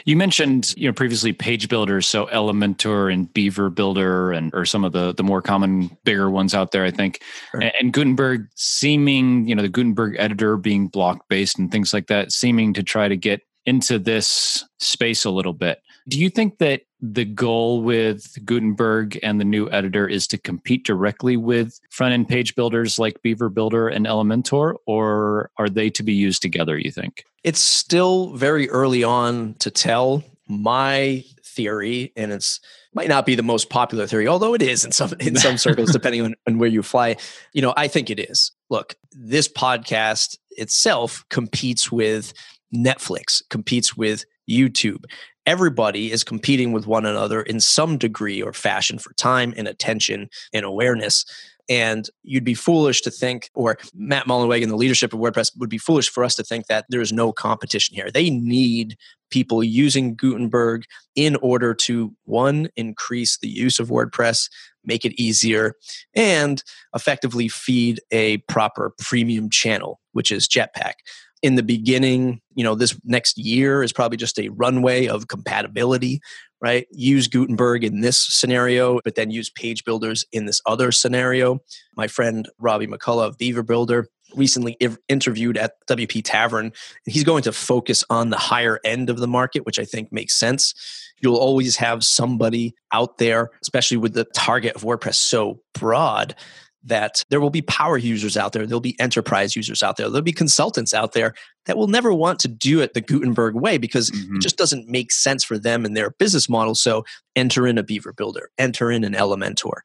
You 0.05 0.17
mentioned 0.17 0.73
you 0.75 0.87
know 0.87 0.93
previously 0.93 1.33
page 1.33 1.69
builders, 1.69 2.07
so 2.07 2.25
Elementor 2.27 3.13
and 3.13 3.31
Beaver 3.33 3.69
Builder, 3.69 4.31
and 4.31 4.53
or 4.53 4.65
some 4.65 4.83
of 4.83 4.91
the 4.91 5.13
the 5.13 5.23
more 5.23 5.41
common 5.41 5.95
bigger 6.03 6.29
ones 6.29 6.53
out 6.53 6.71
there, 6.71 6.83
I 6.83 6.91
think. 6.91 7.21
Sure. 7.51 7.61
And, 7.61 7.71
and 7.79 7.93
Gutenberg 7.93 8.47
seeming, 8.55 9.47
you 9.47 9.55
know, 9.55 9.61
the 9.61 9.69
Gutenberg 9.69 10.15
editor 10.17 10.57
being 10.57 10.87
block 10.87 11.27
based 11.29 11.59
and 11.59 11.71
things 11.71 11.93
like 11.93 12.07
that, 12.07 12.31
seeming 12.31 12.73
to 12.73 12.83
try 12.83 13.07
to 13.07 13.15
get 13.15 13.41
into 13.65 13.99
this 13.99 14.65
space 14.79 15.23
a 15.25 15.29
little 15.29 15.53
bit. 15.53 15.79
Do 16.09 16.19
you 16.19 16.29
think 16.29 16.57
that 16.57 16.81
the 17.01 17.25
goal 17.25 17.81
with 17.81 18.37
Gutenberg 18.45 19.19
and 19.23 19.39
the 19.39 19.45
new 19.45 19.69
editor 19.71 20.07
is 20.07 20.27
to 20.27 20.37
compete 20.37 20.85
directly 20.85 21.35
with 21.35 21.79
front 21.89 22.13
end 22.13 22.29
page 22.29 22.55
builders 22.55 22.99
like 22.99 23.21
Beaver 23.21 23.49
Builder 23.49 23.87
and 23.87 24.05
Elementor, 24.05 24.75
or 24.85 25.49
are 25.57 25.69
they 25.69 25.89
to 25.89 26.03
be 26.03 26.13
used 26.13 26.41
together, 26.41 26.77
you 26.77 26.91
think? 26.91 27.25
It's 27.43 27.59
still 27.59 28.33
very 28.33 28.69
early 28.69 29.03
on 29.03 29.55
to 29.59 29.71
tell. 29.71 30.23
My 30.47 31.23
theory, 31.45 32.11
and 32.17 32.33
it's 32.33 32.59
might 32.93 33.07
not 33.07 33.25
be 33.25 33.35
the 33.35 33.43
most 33.43 33.69
popular 33.69 34.05
theory, 34.05 34.27
although 34.27 34.53
it 34.53 34.61
is 34.61 34.83
in 34.83 34.91
some 34.91 35.13
in 35.19 35.37
some 35.37 35.57
circles, 35.65 35.91
depending 35.91 36.21
on, 36.21 36.35
on 36.45 36.57
where 36.57 36.69
you 36.69 36.83
fly. 36.83 37.15
You 37.53 37.61
know, 37.61 37.73
I 37.77 37.87
think 37.87 38.09
it 38.09 38.19
is. 38.19 38.51
Look, 38.69 38.95
this 39.11 39.47
podcast 39.47 40.37
itself 40.51 41.23
competes 41.29 41.89
with 41.89 42.33
Netflix, 42.75 43.41
competes 43.49 43.95
with 43.95 44.25
YouTube 44.49 45.05
everybody 45.45 46.11
is 46.11 46.23
competing 46.23 46.71
with 46.71 46.87
one 46.87 47.05
another 47.05 47.41
in 47.41 47.59
some 47.59 47.97
degree 47.97 48.41
or 48.41 48.53
fashion 48.53 48.99
for 48.99 49.13
time 49.13 49.53
and 49.57 49.67
attention 49.67 50.29
and 50.53 50.65
awareness. 50.65 51.25
And 51.69 52.09
you'd 52.23 52.43
be 52.43 52.53
foolish 52.53 53.01
to 53.01 53.11
think, 53.11 53.49
or 53.53 53.77
Matt 53.93 54.25
Mullenweg 54.25 54.61
and 54.61 54.71
the 54.71 54.75
leadership 54.75 55.13
of 55.13 55.19
WordPress 55.19 55.57
would 55.57 55.69
be 55.69 55.77
foolish 55.77 56.09
for 56.09 56.23
us 56.23 56.35
to 56.35 56.43
think 56.43 56.67
that 56.67 56.85
there 56.89 57.01
is 57.01 57.13
no 57.13 57.31
competition 57.31 57.95
here. 57.95 58.11
They 58.11 58.29
need 58.29 58.97
people 59.29 59.63
using 59.63 60.15
Gutenberg 60.15 60.83
in 61.15 61.37
order 61.37 61.73
to, 61.73 62.13
one, 62.25 62.67
increase 62.75 63.37
the 63.37 63.47
use 63.47 63.79
of 63.79 63.87
WordPress, 63.87 64.49
make 64.83 65.05
it 65.05 65.19
easier, 65.19 65.75
and 66.13 66.61
effectively 66.93 67.47
feed 67.47 68.01
a 68.11 68.37
proper 68.49 68.93
premium 68.99 69.49
channel, 69.49 70.01
which 70.11 70.29
is 70.29 70.49
Jetpack 70.49 70.95
in 71.41 71.55
the 71.55 71.63
beginning, 71.63 72.41
you 72.53 72.63
know, 72.63 72.75
this 72.75 72.97
next 73.03 73.37
year 73.37 73.83
is 73.83 73.91
probably 73.91 74.17
just 74.17 74.39
a 74.39 74.49
runway 74.49 75.07
of 75.07 75.27
compatibility, 75.27 76.21
right? 76.61 76.87
Use 76.91 77.27
Gutenberg 77.27 77.83
in 77.83 78.01
this 78.01 78.19
scenario, 78.19 78.99
but 79.03 79.15
then 79.15 79.31
use 79.31 79.49
page 79.49 79.83
builders 79.83 80.25
in 80.31 80.45
this 80.45 80.61
other 80.65 80.91
scenario. 80.91 81.59
My 81.95 82.07
friend 82.07 82.47
Robby 82.59 82.87
McCullough 82.87 83.29
of 83.29 83.37
Beaver 83.37 83.63
Builder 83.63 84.07
recently 84.35 84.77
interviewed 85.09 85.57
at 85.57 85.73
WP 85.87 86.21
Tavern, 86.23 86.71
he's 87.05 87.23
going 87.23 87.43
to 87.43 87.51
focus 87.51 88.03
on 88.09 88.29
the 88.29 88.37
higher 88.37 88.79
end 88.85 89.09
of 89.09 89.17
the 89.17 89.27
market, 89.27 89.65
which 89.65 89.79
I 89.79 89.85
think 89.85 90.11
makes 90.11 90.35
sense. 90.35 90.73
You'll 91.19 91.37
always 91.37 91.75
have 91.77 92.03
somebody 92.03 92.73
out 92.93 93.17
there, 93.17 93.49
especially 93.61 93.97
with 93.97 94.13
the 94.13 94.25
target 94.25 94.75
of 94.75 94.83
WordPress 94.83 95.15
so 95.15 95.61
broad, 95.73 96.35
that 96.83 97.23
there 97.29 97.39
will 97.39 97.49
be 97.49 97.61
power 97.61 97.97
users 97.97 98.35
out 98.35 98.53
there, 98.53 98.65
there'll 98.65 98.79
be 98.79 98.99
enterprise 98.99 99.55
users 99.55 99.83
out 99.83 99.97
there, 99.97 100.09
there'll 100.09 100.21
be 100.21 100.31
consultants 100.31 100.93
out 100.93 101.13
there 101.13 101.33
that 101.65 101.77
will 101.77 101.87
never 101.87 102.13
want 102.13 102.39
to 102.39 102.47
do 102.47 102.81
it 102.81 102.93
the 102.93 103.01
Gutenberg 103.01 103.55
way 103.55 103.77
because 103.77 104.09
mm-hmm. 104.09 104.37
it 104.37 104.41
just 104.41 104.57
doesn't 104.57 104.87
make 104.87 105.11
sense 105.11 105.43
for 105.43 105.57
them 105.57 105.85
and 105.85 105.95
their 105.95 106.11
business 106.11 106.49
model. 106.49 106.73
So 106.73 107.05
enter 107.35 107.67
in 107.67 107.77
a 107.77 107.83
Beaver 107.83 108.13
Builder, 108.13 108.49
enter 108.57 108.91
in 108.91 109.03
an 109.03 109.13
Elementor. 109.13 109.81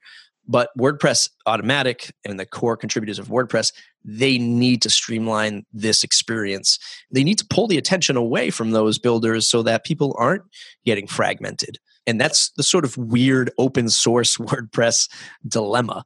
But 0.48 0.70
WordPress 0.78 1.28
Automattic 1.46 2.12
and 2.24 2.38
the 2.38 2.46
core 2.46 2.76
contributors 2.76 3.18
of 3.18 3.28
WordPress, 3.28 3.72
they 4.04 4.38
need 4.38 4.80
to 4.82 4.90
streamline 4.90 5.66
this 5.72 6.04
experience. 6.04 6.78
They 7.10 7.24
need 7.24 7.38
to 7.38 7.46
pull 7.50 7.66
the 7.66 7.78
attention 7.78 8.16
away 8.16 8.50
from 8.50 8.70
those 8.70 8.98
builders 8.98 9.48
so 9.48 9.62
that 9.64 9.84
people 9.84 10.14
aren't 10.18 10.44
getting 10.84 11.08
fragmented. 11.08 11.78
And 12.06 12.20
that's 12.20 12.50
the 12.50 12.62
sort 12.62 12.84
of 12.84 12.96
weird 12.96 13.50
open 13.58 13.88
source 13.88 14.36
WordPress 14.38 15.08
dilemma 15.46 16.04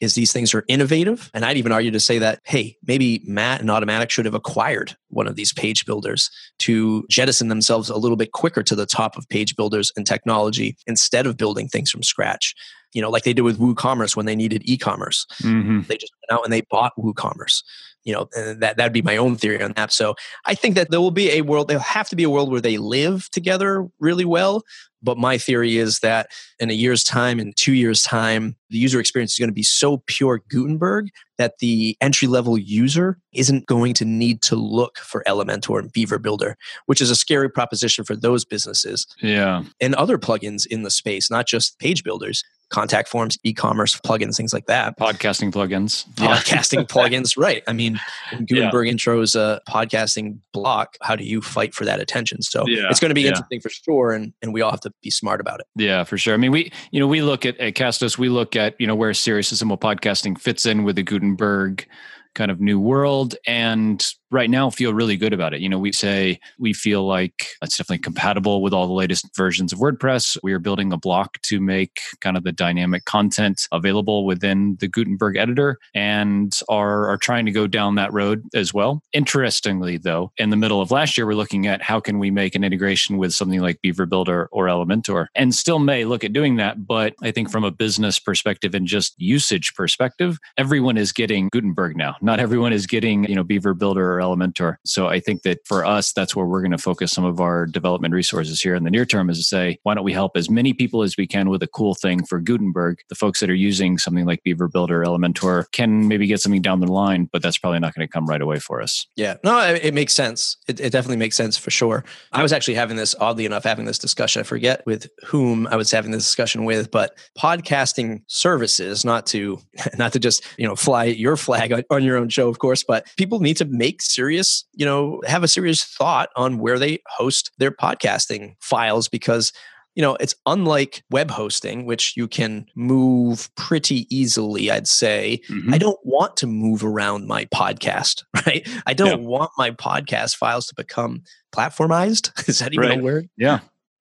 is 0.00 0.14
these 0.14 0.32
things 0.32 0.54
are 0.54 0.64
innovative. 0.68 1.30
And 1.34 1.44
I'd 1.44 1.56
even 1.56 1.72
argue 1.72 1.90
to 1.90 2.00
say 2.00 2.18
that, 2.18 2.40
hey, 2.44 2.76
maybe 2.86 3.20
Matt 3.24 3.60
and 3.60 3.68
Automattic 3.68 4.10
should 4.10 4.26
have 4.26 4.34
acquired 4.34 4.96
one 5.08 5.26
of 5.26 5.34
these 5.34 5.52
page 5.52 5.84
builders 5.86 6.30
to 6.60 7.04
jettison 7.10 7.48
themselves 7.48 7.90
a 7.90 7.96
little 7.96 8.16
bit 8.16 8.32
quicker 8.32 8.62
to 8.62 8.76
the 8.76 8.86
top 8.86 9.16
of 9.16 9.28
page 9.28 9.56
builders 9.56 9.90
and 9.96 10.06
technology 10.06 10.76
instead 10.86 11.26
of 11.26 11.36
building 11.36 11.68
things 11.68 11.90
from 11.90 12.02
scratch. 12.02 12.54
You 12.92 13.02
know, 13.02 13.10
like 13.10 13.24
they 13.24 13.32
did 13.32 13.42
with 13.42 13.58
WooCommerce 13.58 14.16
when 14.16 14.26
they 14.26 14.36
needed 14.36 14.62
e-commerce. 14.64 15.26
Mm-hmm. 15.42 15.82
They 15.88 15.96
just 15.96 16.12
went 16.22 16.38
out 16.38 16.44
and 16.44 16.52
they 16.52 16.62
bought 16.70 16.92
WooCommerce. 16.96 17.62
You 18.04 18.12
know, 18.14 18.28
that 18.34 18.76
that'd 18.76 18.92
be 18.92 19.02
my 19.02 19.16
own 19.16 19.36
theory 19.36 19.62
on 19.62 19.72
that. 19.76 19.92
So 19.92 20.14
I 20.46 20.54
think 20.54 20.74
that 20.76 20.90
there 20.90 21.00
will 21.00 21.10
be 21.10 21.30
a 21.30 21.42
world. 21.42 21.68
There'll 21.68 21.82
have 21.82 22.08
to 22.08 22.16
be 22.16 22.24
a 22.24 22.30
world 22.30 22.50
where 22.50 22.60
they 22.60 22.78
live 22.78 23.28
together 23.30 23.86
really 24.00 24.24
well. 24.24 24.62
But 25.00 25.16
my 25.16 25.38
theory 25.38 25.78
is 25.78 26.00
that 26.00 26.28
in 26.58 26.70
a 26.70 26.74
year's 26.74 27.04
time, 27.04 27.38
in 27.38 27.52
two 27.52 27.72
years' 27.72 28.02
time, 28.02 28.56
the 28.70 28.78
user 28.78 28.98
experience 28.98 29.32
is 29.34 29.38
going 29.38 29.50
to 29.50 29.54
be 29.54 29.62
so 29.62 30.02
pure 30.06 30.42
Gutenberg 30.48 31.10
that 31.36 31.58
the 31.58 31.96
entry 32.00 32.26
level 32.26 32.58
user 32.58 33.18
isn't 33.32 33.66
going 33.66 33.94
to 33.94 34.04
need 34.04 34.42
to 34.42 34.56
look 34.56 34.98
for 34.98 35.22
Elementor 35.24 35.78
and 35.78 35.92
Beaver 35.92 36.18
Builder, 36.18 36.56
which 36.86 37.00
is 37.00 37.10
a 37.10 37.16
scary 37.16 37.48
proposition 37.48 38.04
for 38.04 38.16
those 38.16 38.44
businesses. 38.44 39.06
Yeah. 39.22 39.62
And 39.80 39.94
other 39.94 40.18
plugins 40.18 40.66
in 40.66 40.82
the 40.82 40.90
space, 40.90 41.30
not 41.30 41.46
just 41.46 41.78
page 41.78 42.02
builders 42.02 42.42
contact 42.70 43.08
forms, 43.08 43.38
e-commerce 43.44 43.98
plugins, 44.00 44.36
things 44.36 44.52
like 44.52 44.66
that. 44.66 44.98
Podcasting 44.98 45.52
plugins. 45.52 46.06
Podcasting 46.14 46.86
plugins, 46.88 47.36
right. 47.36 47.62
I 47.66 47.72
mean, 47.72 47.98
Gutenberg 48.46 48.86
yeah. 48.86 48.92
intros 48.92 49.34
a 49.34 49.60
podcasting 49.68 50.38
block. 50.52 50.96
How 51.02 51.16
do 51.16 51.24
you 51.24 51.40
fight 51.40 51.74
for 51.74 51.84
that 51.84 52.00
attention? 52.00 52.42
So 52.42 52.66
yeah. 52.66 52.88
it's 52.90 53.00
going 53.00 53.10
to 53.10 53.14
be 53.14 53.22
yeah. 53.22 53.28
interesting 53.28 53.60
for 53.60 53.70
sure. 53.70 54.12
And, 54.12 54.32
and 54.42 54.52
we 54.52 54.60
all 54.60 54.70
have 54.70 54.80
to 54.82 54.92
be 55.02 55.10
smart 55.10 55.40
about 55.40 55.60
it. 55.60 55.66
Yeah, 55.76 56.04
for 56.04 56.18
sure. 56.18 56.34
I 56.34 56.36
mean, 56.36 56.52
we, 56.52 56.70
you 56.90 57.00
know, 57.00 57.06
we 57.06 57.22
look 57.22 57.46
at, 57.46 57.58
at 57.58 57.74
Castos, 57.74 58.18
we 58.18 58.28
look 58.28 58.56
at, 58.56 58.74
you 58.78 58.86
know, 58.86 58.94
where 58.94 59.14
Seriously 59.14 59.56
Simple 59.56 59.78
podcasting 59.78 60.38
fits 60.38 60.66
in 60.66 60.84
with 60.84 60.96
the 60.96 61.02
Gutenberg 61.02 61.86
kind 62.34 62.50
of 62.50 62.60
new 62.60 62.78
world 62.78 63.34
and 63.46 64.12
right 64.30 64.50
now 64.50 64.70
feel 64.70 64.92
really 64.92 65.16
good 65.16 65.32
about 65.32 65.54
it. 65.54 65.60
You 65.60 65.68
know, 65.68 65.78
we 65.78 65.92
say 65.92 66.38
we 66.58 66.72
feel 66.72 67.06
like 67.06 67.48
it's 67.62 67.76
definitely 67.76 68.02
compatible 68.02 68.62
with 68.62 68.72
all 68.72 68.86
the 68.86 68.92
latest 68.92 69.26
versions 69.36 69.72
of 69.72 69.78
WordPress. 69.78 70.36
We 70.42 70.52
are 70.52 70.58
building 70.58 70.92
a 70.92 70.96
block 70.96 71.40
to 71.42 71.60
make 71.60 72.00
kind 72.20 72.36
of 72.36 72.44
the 72.44 72.52
dynamic 72.52 73.04
content 73.04 73.66
available 73.72 74.26
within 74.26 74.76
the 74.80 74.88
Gutenberg 74.88 75.36
editor 75.36 75.78
and 75.94 76.58
are, 76.68 77.08
are 77.08 77.16
trying 77.16 77.46
to 77.46 77.52
go 77.52 77.66
down 77.66 77.94
that 77.94 78.12
road 78.12 78.44
as 78.54 78.74
well. 78.74 79.02
Interestingly, 79.12 79.96
though, 79.96 80.32
in 80.36 80.50
the 80.50 80.56
middle 80.56 80.80
of 80.80 80.90
last 80.90 81.16
year, 81.16 81.26
we're 81.26 81.34
looking 81.34 81.66
at 81.66 81.82
how 81.82 82.00
can 82.00 82.18
we 82.18 82.30
make 82.30 82.54
an 82.54 82.64
integration 82.64 83.16
with 83.16 83.32
something 83.32 83.60
like 83.60 83.80
Beaver 83.82 84.06
Builder 84.06 84.48
or 84.52 84.66
Elementor 84.66 85.26
and 85.34 85.54
still 85.54 85.78
may 85.78 86.04
look 86.04 86.24
at 86.24 86.32
doing 86.32 86.56
that. 86.56 86.86
But 86.86 87.14
I 87.22 87.30
think 87.30 87.50
from 87.50 87.64
a 87.64 87.70
business 87.70 88.18
perspective 88.18 88.74
and 88.74 88.86
just 88.86 89.14
usage 89.18 89.74
perspective, 89.74 90.38
everyone 90.56 90.96
is 90.96 91.12
getting 91.12 91.48
Gutenberg 91.50 91.96
now. 91.96 92.16
Not 92.20 92.40
everyone 92.40 92.72
is 92.72 92.86
getting, 92.86 93.24
you 93.24 93.34
know, 93.34 93.44
Beaver 93.44 93.74
Builder 93.74 94.17
or 94.18 94.20
Elementor. 94.20 94.76
So 94.84 95.06
I 95.06 95.20
think 95.20 95.42
that 95.42 95.66
for 95.66 95.84
us, 95.84 96.12
that's 96.12 96.34
where 96.34 96.46
we're 96.46 96.60
going 96.60 96.72
to 96.72 96.78
focus 96.78 97.12
some 97.12 97.24
of 97.24 97.40
our 97.40 97.66
development 97.66 98.14
resources 98.14 98.60
here 98.60 98.74
in 98.74 98.84
the 98.84 98.90
near 98.90 99.06
term 99.06 99.30
is 99.30 99.38
to 99.38 99.44
say, 99.44 99.78
why 99.82 99.94
don't 99.94 100.04
we 100.04 100.12
help 100.12 100.36
as 100.36 100.50
many 100.50 100.72
people 100.72 101.02
as 101.02 101.16
we 101.16 101.26
can 101.26 101.48
with 101.48 101.62
a 101.62 101.66
cool 101.66 101.94
thing 101.94 102.24
for 102.24 102.40
Gutenberg? 102.40 102.98
The 103.08 103.14
folks 103.14 103.40
that 103.40 103.50
are 103.50 103.54
using 103.54 103.98
something 103.98 104.26
like 104.26 104.42
Beaver 104.42 104.68
Builder, 104.68 105.02
Elementor 105.02 105.70
can 105.72 106.08
maybe 106.08 106.26
get 106.26 106.40
something 106.40 106.62
down 106.62 106.80
the 106.80 106.92
line, 106.92 107.28
but 107.32 107.42
that's 107.42 107.58
probably 107.58 107.80
not 107.80 107.94
going 107.94 108.06
to 108.06 108.12
come 108.12 108.26
right 108.26 108.40
away 108.40 108.58
for 108.58 108.82
us. 108.82 109.06
Yeah, 109.16 109.36
no, 109.44 109.60
it, 109.60 109.94
makes 109.94 110.14
sense. 110.14 110.56
It, 110.68 110.80
it 110.80 110.90
definitely 110.90 111.16
makes 111.16 111.36
sense 111.36 111.56
for 111.56 111.70
sure. 111.70 112.04
I 112.32 112.42
was 112.42 112.52
actually 112.52 112.74
having 112.74 112.96
this, 112.96 113.14
oddly 113.18 113.46
enough, 113.46 113.64
having 113.64 113.84
this 113.84 113.98
discussion. 113.98 114.40
I 114.40 114.42
forget 114.44 114.84
with 114.86 115.08
whom 115.24 115.66
I 115.66 115.76
was 115.76 115.90
having 115.90 116.10
this 116.10 116.24
discussion 116.24 116.64
with, 116.64 116.90
but 116.90 117.18
podcasting 117.38 118.22
services, 118.26 119.04
not 119.04 119.26
to 119.28 119.58
not 119.98 120.12
to 120.12 120.18
just 120.18 120.44
you 120.56 120.66
know 120.66 120.76
fly 120.76 121.04
your 121.04 121.36
flag 121.36 121.72
on, 121.72 121.84
on 121.90 122.04
your 122.04 122.16
own 122.16 122.28
show, 122.28 122.48
of 122.48 122.58
course, 122.58 122.84
but 122.84 123.06
people 123.16 123.40
need 123.40 123.56
to 123.56 123.64
make 123.64 124.02
serious, 124.08 124.64
you 124.74 124.84
know, 124.84 125.20
have 125.26 125.42
a 125.42 125.48
serious 125.48 125.84
thought 125.84 126.30
on 126.36 126.58
where 126.58 126.78
they 126.78 126.98
host 127.06 127.50
their 127.58 127.70
podcasting 127.70 128.54
files 128.60 129.08
because 129.08 129.52
you 129.94 130.02
know, 130.02 130.16
it's 130.20 130.36
unlike 130.46 131.02
web 131.10 131.28
hosting, 131.28 131.84
which 131.84 132.16
you 132.16 132.28
can 132.28 132.66
move 132.76 133.52
pretty 133.56 134.06
easily, 134.16 134.70
I'd 134.70 134.86
say. 134.86 135.40
Mm-hmm. 135.50 135.74
I 135.74 135.78
don't 135.78 135.98
want 136.04 136.36
to 136.36 136.46
move 136.46 136.84
around 136.84 137.26
my 137.26 137.46
podcast, 137.46 138.22
right? 138.46 138.64
I 138.86 138.94
don't 138.94 139.22
yeah. 139.22 139.28
want 139.28 139.50
my 139.58 139.72
podcast 139.72 140.36
files 140.36 140.68
to 140.68 140.74
become 140.76 141.24
platformized. 141.52 142.30
Is 142.48 142.60
that 142.60 142.74
even 142.74 142.88
right. 142.88 143.00
a 143.00 143.02
word? 143.02 143.28
Yeah 143.36 143.58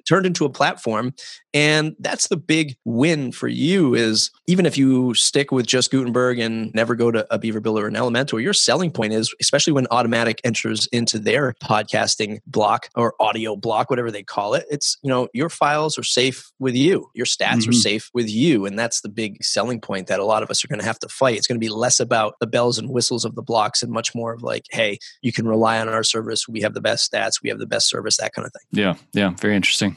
turned 0.08 0.26
into 0.26 0.46
a 0.46 0.50
platform. 0.50 1.14
And 1.54 1.96
that's 2.00 2.28
the 2.28 2.38
big 2.38 2.78
win 2.86 3.32
for 3.32 3.48
you 3.48 3.96
is 3.96 4.30
even 4.46 4.66
if 4.66 4.78
you 4.78 5.14
stick 5.16 5.52
with 5.52 5.66
just 5.66 5.92
gutenberg 5.92 6.40
and 6.40 6.72
never 6.74 6.96
go 6.96 7.10
to 7.10 7.26
a 7.34 7.40
beaver 7.40 7.60
builder 7.60 7.86
or 7.86 7.88
an 7.88 7.96
elementor 7.96 8.42
your 8.42 8.54
selling 8.54 8.92
point 8.92 9.14
is 9.14 9.34
especially 9.42 9.74
when 9.74 9.88
Automattic 9.88 10.40
enters 10.44 10.88
into 10.92 11.18
their 11.18 11.54
podcasting 11.64 12.40
block 12.46 12.90
or 12.96 13.16
audio 13.20 13.56
block 13.56 13.90
whatever 13.90 14.12
they 14.12 14.22
call 14.22 14.54
it 14.54 14.66
it's 14.70 14.98
you 15.02 15.10
know 15.10 15.28
your 15.34 15.50
files 15.50 15.98
are 15.98 16.04
safe 16.04 16.52
with 16.60 16.76
you. 16.76 17.10
Your 17.14 17.26
stats 17.26 17.60
mm-hmm. 17.60 17.70
are 17.70 17.74
safe 17.74 18.10
with 18.14 18.30
you. 18.30 18.66
And 18.66 18.78
that's 18.78 19.02
the 19.02 19.10
big 19.10 19.44
selling 19.44 19.82
point 19.82 20.08
that 20.08 20.20
a 20.20 20.26
lot 20.26 20.44
of 20.44 20.50
us 20.50 20.64
are 20.64 20.68
going 20.68 20.80
to 20.80 20.86
have 20.86 21.00
to 21.00 21.10
fight. 21.10 21.38
It's 21.38 21.48
going 21.48 21.60
to 21.60 21.66
be 21.66 21.70
less 21.70 22.00
about 22.00 22.36
the 22.40 22.48
bells 22.48 22.78
and 22.78 22.90
whistles 22.90 23.26
of 23.26 23.36
the 23.36 23.42
blocks 23.42 23.84
and 23.84 23.92
much 23.92 24.16
more 24.16 24.34
of 24.34 24.44
like 24.44 24.66
hey 24.72 25.00
you 25.22 25.34
can 25.34 25.48
rely 25.48 25.80
on 25.80 25.90
our 25.90 26.04
service. 26.04 26.48
We 26.48 26.62
have 26.62 26.74
the 26.74 26.82
best 26.82 27.12
stats. 27.12 27.42
We 27.42 27.50
have 27.50 27.60
the 27.60 27.68
best 27.68 27.90
service 27.90 28.18
that 28.18 28.34
kind 28.34 28.46
of 28.46 28.54
thing. 28.54 28.68
Yeah 28.72 28.96
yeah 29.14 29.32
very 29.42 29.56
interesting 29.56 29.97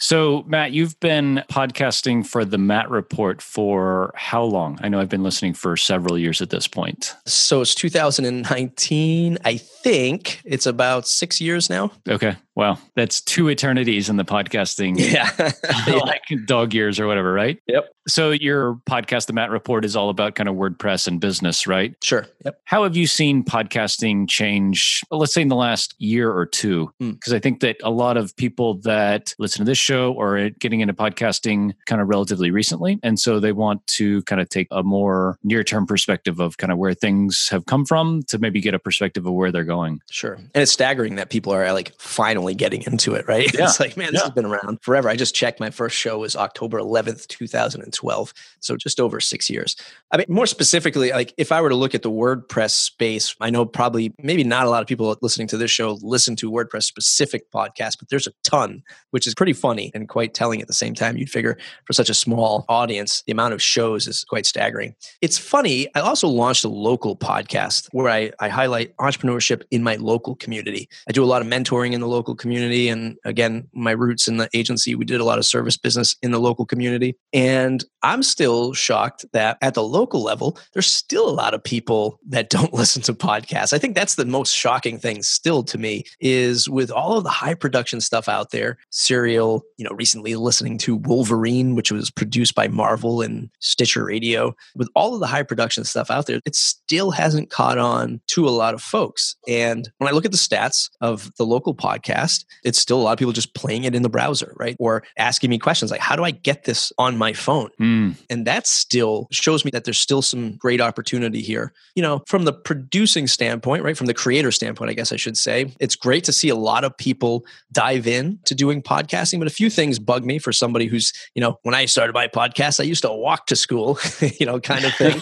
so, 0.00 0.44
Matt, 0.46 0.72
you've 0.72 0.98
been 1.00 1.42
podcasting 1.50 2.26
for 2.26 2.44
the 2.44 2.58
Matt 2.58 2.90
Report 2.90 3.42
for 3.42 4.12
how 4.14 4.42
long? 4.42 4.78
I 4.82 4.88
know 4.88 5.00
I've 5.00 5.08
been 5.08 5.22
listening 5.22 5.54
for 5.54 5.76
several 5.76 6.18
years 6.18 6.40
at 6.40 6.50
this 6.50 6.68
point. 6.68 7.14
So, 7.26 7.60
it's 7.60 7.74
2019. 7.74 9.38
I 9.44 9.56
think 9.56 10.40
it's 10.44 10.66
about 10.66 11.06
six 11.06 11.40
years 11.40 11.68
now. 11.70 11.90
Okay. 12.08 12.36
Wow. 12.54 12.78
That's 12.96 13.20
two 13.20 13.48
eternities 13.48 14.08
in 14.08 14.16
the 14.16 14.24
podcasting. 14.24 14.98
Yeah. 15.08 15.30
like 16.04 16.22
dog 16.44 16.74
years 16.74 17.00
or 17.00 17.06
whatever, 17.06 17.32
right? 17.32 17.58
Yep. 17.66 17.88
So, 18.08 18.30
your 18.30 18.74
podcast, 18.88 19.26
The 19.26 19.32
Matt 19.32 19.50
Report, 19.50 19.84
is 19.84 19.96
all 19.96 20.10
about 20.10 20.34
kind 20.34 20.48
of 20.48 20.54
WordPress 20.54 21.06
and 21.06 21.20
business, 21.20 21.66
right? 21.66 21.94
Sure. 22.02 22.26
Yep. 22.44 22.60
How 22.64 22.82
have 22.82 22.96
you 22.96 23.06
seen 23.06 23.42
podcasting 23.42 24.28
change, 24.28 25.02
let's 25.10 25.32
say 25.32 25.42
in 25.42 25.48
the 25.48 25.56
last 25.56 25.94
year 25.98 26.30
or 26.30 26.46
two? 26.46 26.92
Because 26.98 27.32
mm. 27.32 27.36
I 27.36 27.38
think 27.38 27.60
that 27.60 27.76
a 27.82 27.90
lot 27.90 28.16
of 28.16 28.36
people 28.36 28.74
that 28.80 29.34
listen 29.38 29.64
to 29.64 29.64
this 29.64 29.78
show 29.88 30.12
or 30.12 30.50
getting 30.50 30.80
into 30.80 30.92
podcasting 30.92 31.72
kind 31.86 32.02
of 32.02 32.08
relatively 32.08 32.50
recently. 32.50 32.98
And 33.02 33.18
so 33.18 33.40
they 33.40 33.52
want 33.52 33.86
to 33.98 34.22
kind 34.24 34.40
of 34.40 34.48
take 34.50 34.68
a 34.70 34.82
more 34.82 35.38
near 35.42 35.64
term 35.64 35.86
perspective 35.86 36.40
of 36.40 36.58
kind 36.58 36.70
of 36.70 36.78
where 36.78 36.92
things 36.92 37.48
have 37.50 37.64
come 37.64 37.86
from 37.86 38.22
to 38.24 38.38
maybe 38.38 38.60
get 38.60 38.74
a 38.74 38.78
perspective 38.78 39.24
of 39.26 39.32
where 39.32 39.50
they're 39.50 39.64
going. 39.64 40.00
Sure. 40.10 40.34
And 40.34 40.50
it's 40.54 40.72
staggering 40.72 41.14
that 41.14 41.30
people 41.30 41.54
are 41.54 41.72
like 41.72 41.98
finally 41.98 42.54
getting 42.54 42.82
into 42.82 43.14
it, 43.14 43.26
right? 43.26 43.48
Yeah. 43.58 43.64
It's 43.64 43.80
like, 43.80 43.96
man, 43.96 44.12
this 44.12 44.20
yeah. 44.20 44.26
has 44.26 44.34
been 44.34 44.44
around 44.44 44.78
forever. 44.82 45.08
I 45.08 45.16
just 45.16 45.34
checked 45.34 45.58
my 45.58 45.70
first 45.70 45.96
show 45.96 46.18
was 46.18 46.36
October 46.36 46.78
11th, 46.78 47.26
2012. 47.26 48.34
So 48.60 48.76
just 48.76 49.00
over 49.00 49.18
six 49.20 49.50
years. 49.50 49.74
I 50.12 50.18
mean, 50.18 50.26
more 50.28 50.46
specifically, 50.46 51.10
like 51.10 51.34
if 51.38 51.50
I 51.50 51.60
were 51.60 51.70
to 51.70 51.74
look 51.74 51.94
at 51.94 52.02
the 52.02 52.10
WordPress 52.10 52.70
space, 52.70 53.34
I 53.40 53.50
know 53.50 53.64
probably 53.64 54.14
maybe 54.22 54.44
not 54.44 54.66
a 54.66 54.70
lot 54.70 54.82
of 54.82 54.86
people 54.86 55.16
listening 55.22 55.48
to 55.48 55.56
this 55.56 55.70
show 55.70 55.98
listen 56.02 56.36
to 56.36 56.50
WordPress 56.52 56.84
specific 56.84 57.50
podcasts, 57.50 57.98
but 57.98 58.10
there's 58.10 58.28
a 58.28 58.32
ton, 58.44 58.82
which 59.10 59.26
is 59.26 59.34
pretty 59.34 59.54
funny 59.78 59.90
and 59.94 60.08
quite 60.08 60.34
telling 60.34 60.60
at 60.60 60.66
the 60.66 60.74
same 60.74 60.94
time. 60.94 61.16
You'd 61.16 61.30
figure 61.30 61.56
for 61.84 61.92
such 61.92 62.10
a 62.10 62.14
small 62.14 62.64
audience, 62.68 63.22
the 63.26 63.32
amount 63.32 63.54
of 63.54 63.62
shows 63.62 64.06
is 64.06 64.24
quite 64.24 64.46
staggering. 64.46 64.94
It's 65.20 65.38
funny. 65.38 65.88
I 65.94 66.00
also 66.00 66.28
launched 66.28 66.64
a 66.64 66.68
local 66.68 67.16
podcast 67.16 67.88
where 67.92 68.08
I, 68.08 68.32
I 68.40 68.48
highlight 68.48 68.96
entrepreneurship 68.96 69.62
in 69.70 69.82
my 69.82 69.96
local 69.96 70.34
community. 70.36 70.88
I 71.08 71.12
do 71.12 71.22
a 71.22 71.26
lot 71.26 71.42
of 71.42 71.48
mentoring 71.48 71.92
in 71.92 72.00
the 72.00 72.08
local 72.08 72.34
community. 72.34 72.88
And 72.88 73.16
again, 73.24 73.68
my 73.72 73.92
roots 73.92 74.26
in 74.26 74.38
the 74.38 74.48
agency, 74.52 74.94
we 74.94 75.04
did 75.04 75.20
a 75.20 75.24
lot 75.24 75.38
of 75.38 75.46
service 75.46 75.76
business 75.76 76.16
in 76.22 76.32
the 76.32 76.40
local 76.40 76.66
community. 76.66 77.16
And 77.32 77.84
I'm 78.02 78.22
still 78.22 78.72
shocked 78.72 79.24
that 79.32 79.58
at 79.62 79.74
the 79.74 79.82
local 79.82 80.22
level, 80.22 80.58
there's 80.72 80.86
still 80.86 81.28
a 81.28 81.30
lot 81.30 81.54
of 81.54 81.62
people 81.62 82.18
that 82.28 82.50
don't 82.50 82.72
listen 82.80 83.02
to 83.02 83.14
podcasts. 83.14 83.72
I 83.72 83.78
think 83.78 83.94
that's 83.94 84.16
the 84.16 84.24
most 84.24 84.54
shocking 84.54 84.98
thing 84.98 85.22
still 85.22 85.62
to 85.64 85.78
me 85.78 86.04
is 86.20 86.68
with 86.68 86.90
all 86.90 87.18
of 87.18 87.24
the 87.24 87.30
high 87.30 87.54
production 87.54 88.00
stuff 88.00 88.28
out 88.28 88.50
there, 88.50 88.78
serial, 88.90 89.64
you 89.76 89.84
know, 89.84 89.94
recently 89.94 90.34
listening 90.34 90.78
to 90.78 90.96
Wolverine, 90.96 91.74
which 91.74 91.92
was 91.92 92.10
produced 92.10 92.54
by 92.54 92.68
Marvel 92.68 93.20
and 93.20 93.50
Stitcher 93.60 94.04
Radio. 94.04 94.54
With 94.74 94.88
all 94.94 95.14
of 95.14 95.20
the 95.20 95.26
high 95.26 95.42
production 95.42 95.84
stuff 95.84 96.10
out 96.10 96.26
there, 96.26 96.40
it 96.44 96.54
still 96.54 97.10
hasn't 97.10 97.50
caught 97.50 97.78
on 97.78 98.20
to 98.28 98.46
a 98.46 98.50
lot 98.50 98.74
of 98.74 98.82
folks. 98.82 99.36
And 99.46 99.88
when 99.98 100.08
I 100.08 100.12
look 100.12 100.24
at 100.24 100.32
the 100.32 100.38
stats 100.38 100.90
of 101.00 101.30
the 101.36 101.44
local 101.46 101.74
podcast, 101.74 102.44
it's 102.64 102.78
still 102.78 103.00
a 103.00 103.02
lot 103.02 103.12
of 103.12 103.18
people 103.18 103.32
just 103.32 103.54
playing 103.54 103.84
it 103.84 103.94
in 103.94 104.02
the 104.02 104.08
browser, 104.08 104.54
right? 104.56 104.76
Or 104.78 105.04
asking 105.16 105.50
me 105.50 105.58
questions 105.58 105.90
like, 105.90 106.00
how 106.00 106.16
do 106.16 106.24
I 106.24 106.30
get 106.30 106.64
this 106.64 106.92
on 106.98 107.16
my 107.16 107.32
phone? 107.32 107.70
Mm. 107.80 108.16
And 108.30 108.46
that 108.46 108.66
still 108.66 109.28
shows 109.30 109.64
me 109.64 109.70
that 109.72 109.84
there's 109.84 109.98
still 109.98 110.22
some 110.22 110.56
great 110.56 110.80
opportunity 110.80 111.40
here. 111.42 111.72
You 111.94 112.02
know, 112.02 112.22
from 112.26 112.44
the 112.44 112.52
producing 112.52 113.26
standpoint, 113.26 113.84
right? 113.84 113.96
From 113.96 114.06
the 114.06 114.14
creator 114.14 114.50
standpoint, 114.52 114.90
I 114.90 114.94
guess 114.94 115.12
I 115.12 115.16
should 115.16 115.36
say, 115.36 115.72
it's 115.80 115.96
great 115.96 116.24
to 116.24 116.32
see 116.32 116.48
a 116.48 116.56
lot 116.56 116.84
of 116.84 116.96
people 116.96 117.44
dive 117.72 118.06
in 118.06 118.38
to 118.44 118.54
doing 118.54 118.82
podcasting, 118.82 119.38
but 119.38 119.48
a 119.48 119.50
few 119.58 119.68
things 119.68 119.98
bug 119.98 120.24
me 120.24 120.38
for 120.38 120.52
somebody 120.52 120.86
who's, 120.86 121.12
you 121.34 121.42
know, 121.42 121.58
when 121.64 121.74
I 121.74 121.86
started 121.86 122.12
my 122.12 122.28
podcast, 122.28 122.78
I 122.78 122.84
used 122.84 123.02
to 123.02 123.12
walk 123.12 123.46
to 123.46 123.56
school, 123.56 123.98
you 124.38 124.46
know, 124.46 124.60
kind 124.60 124.84
of 124.84 124.94
thing. 124.94 125.20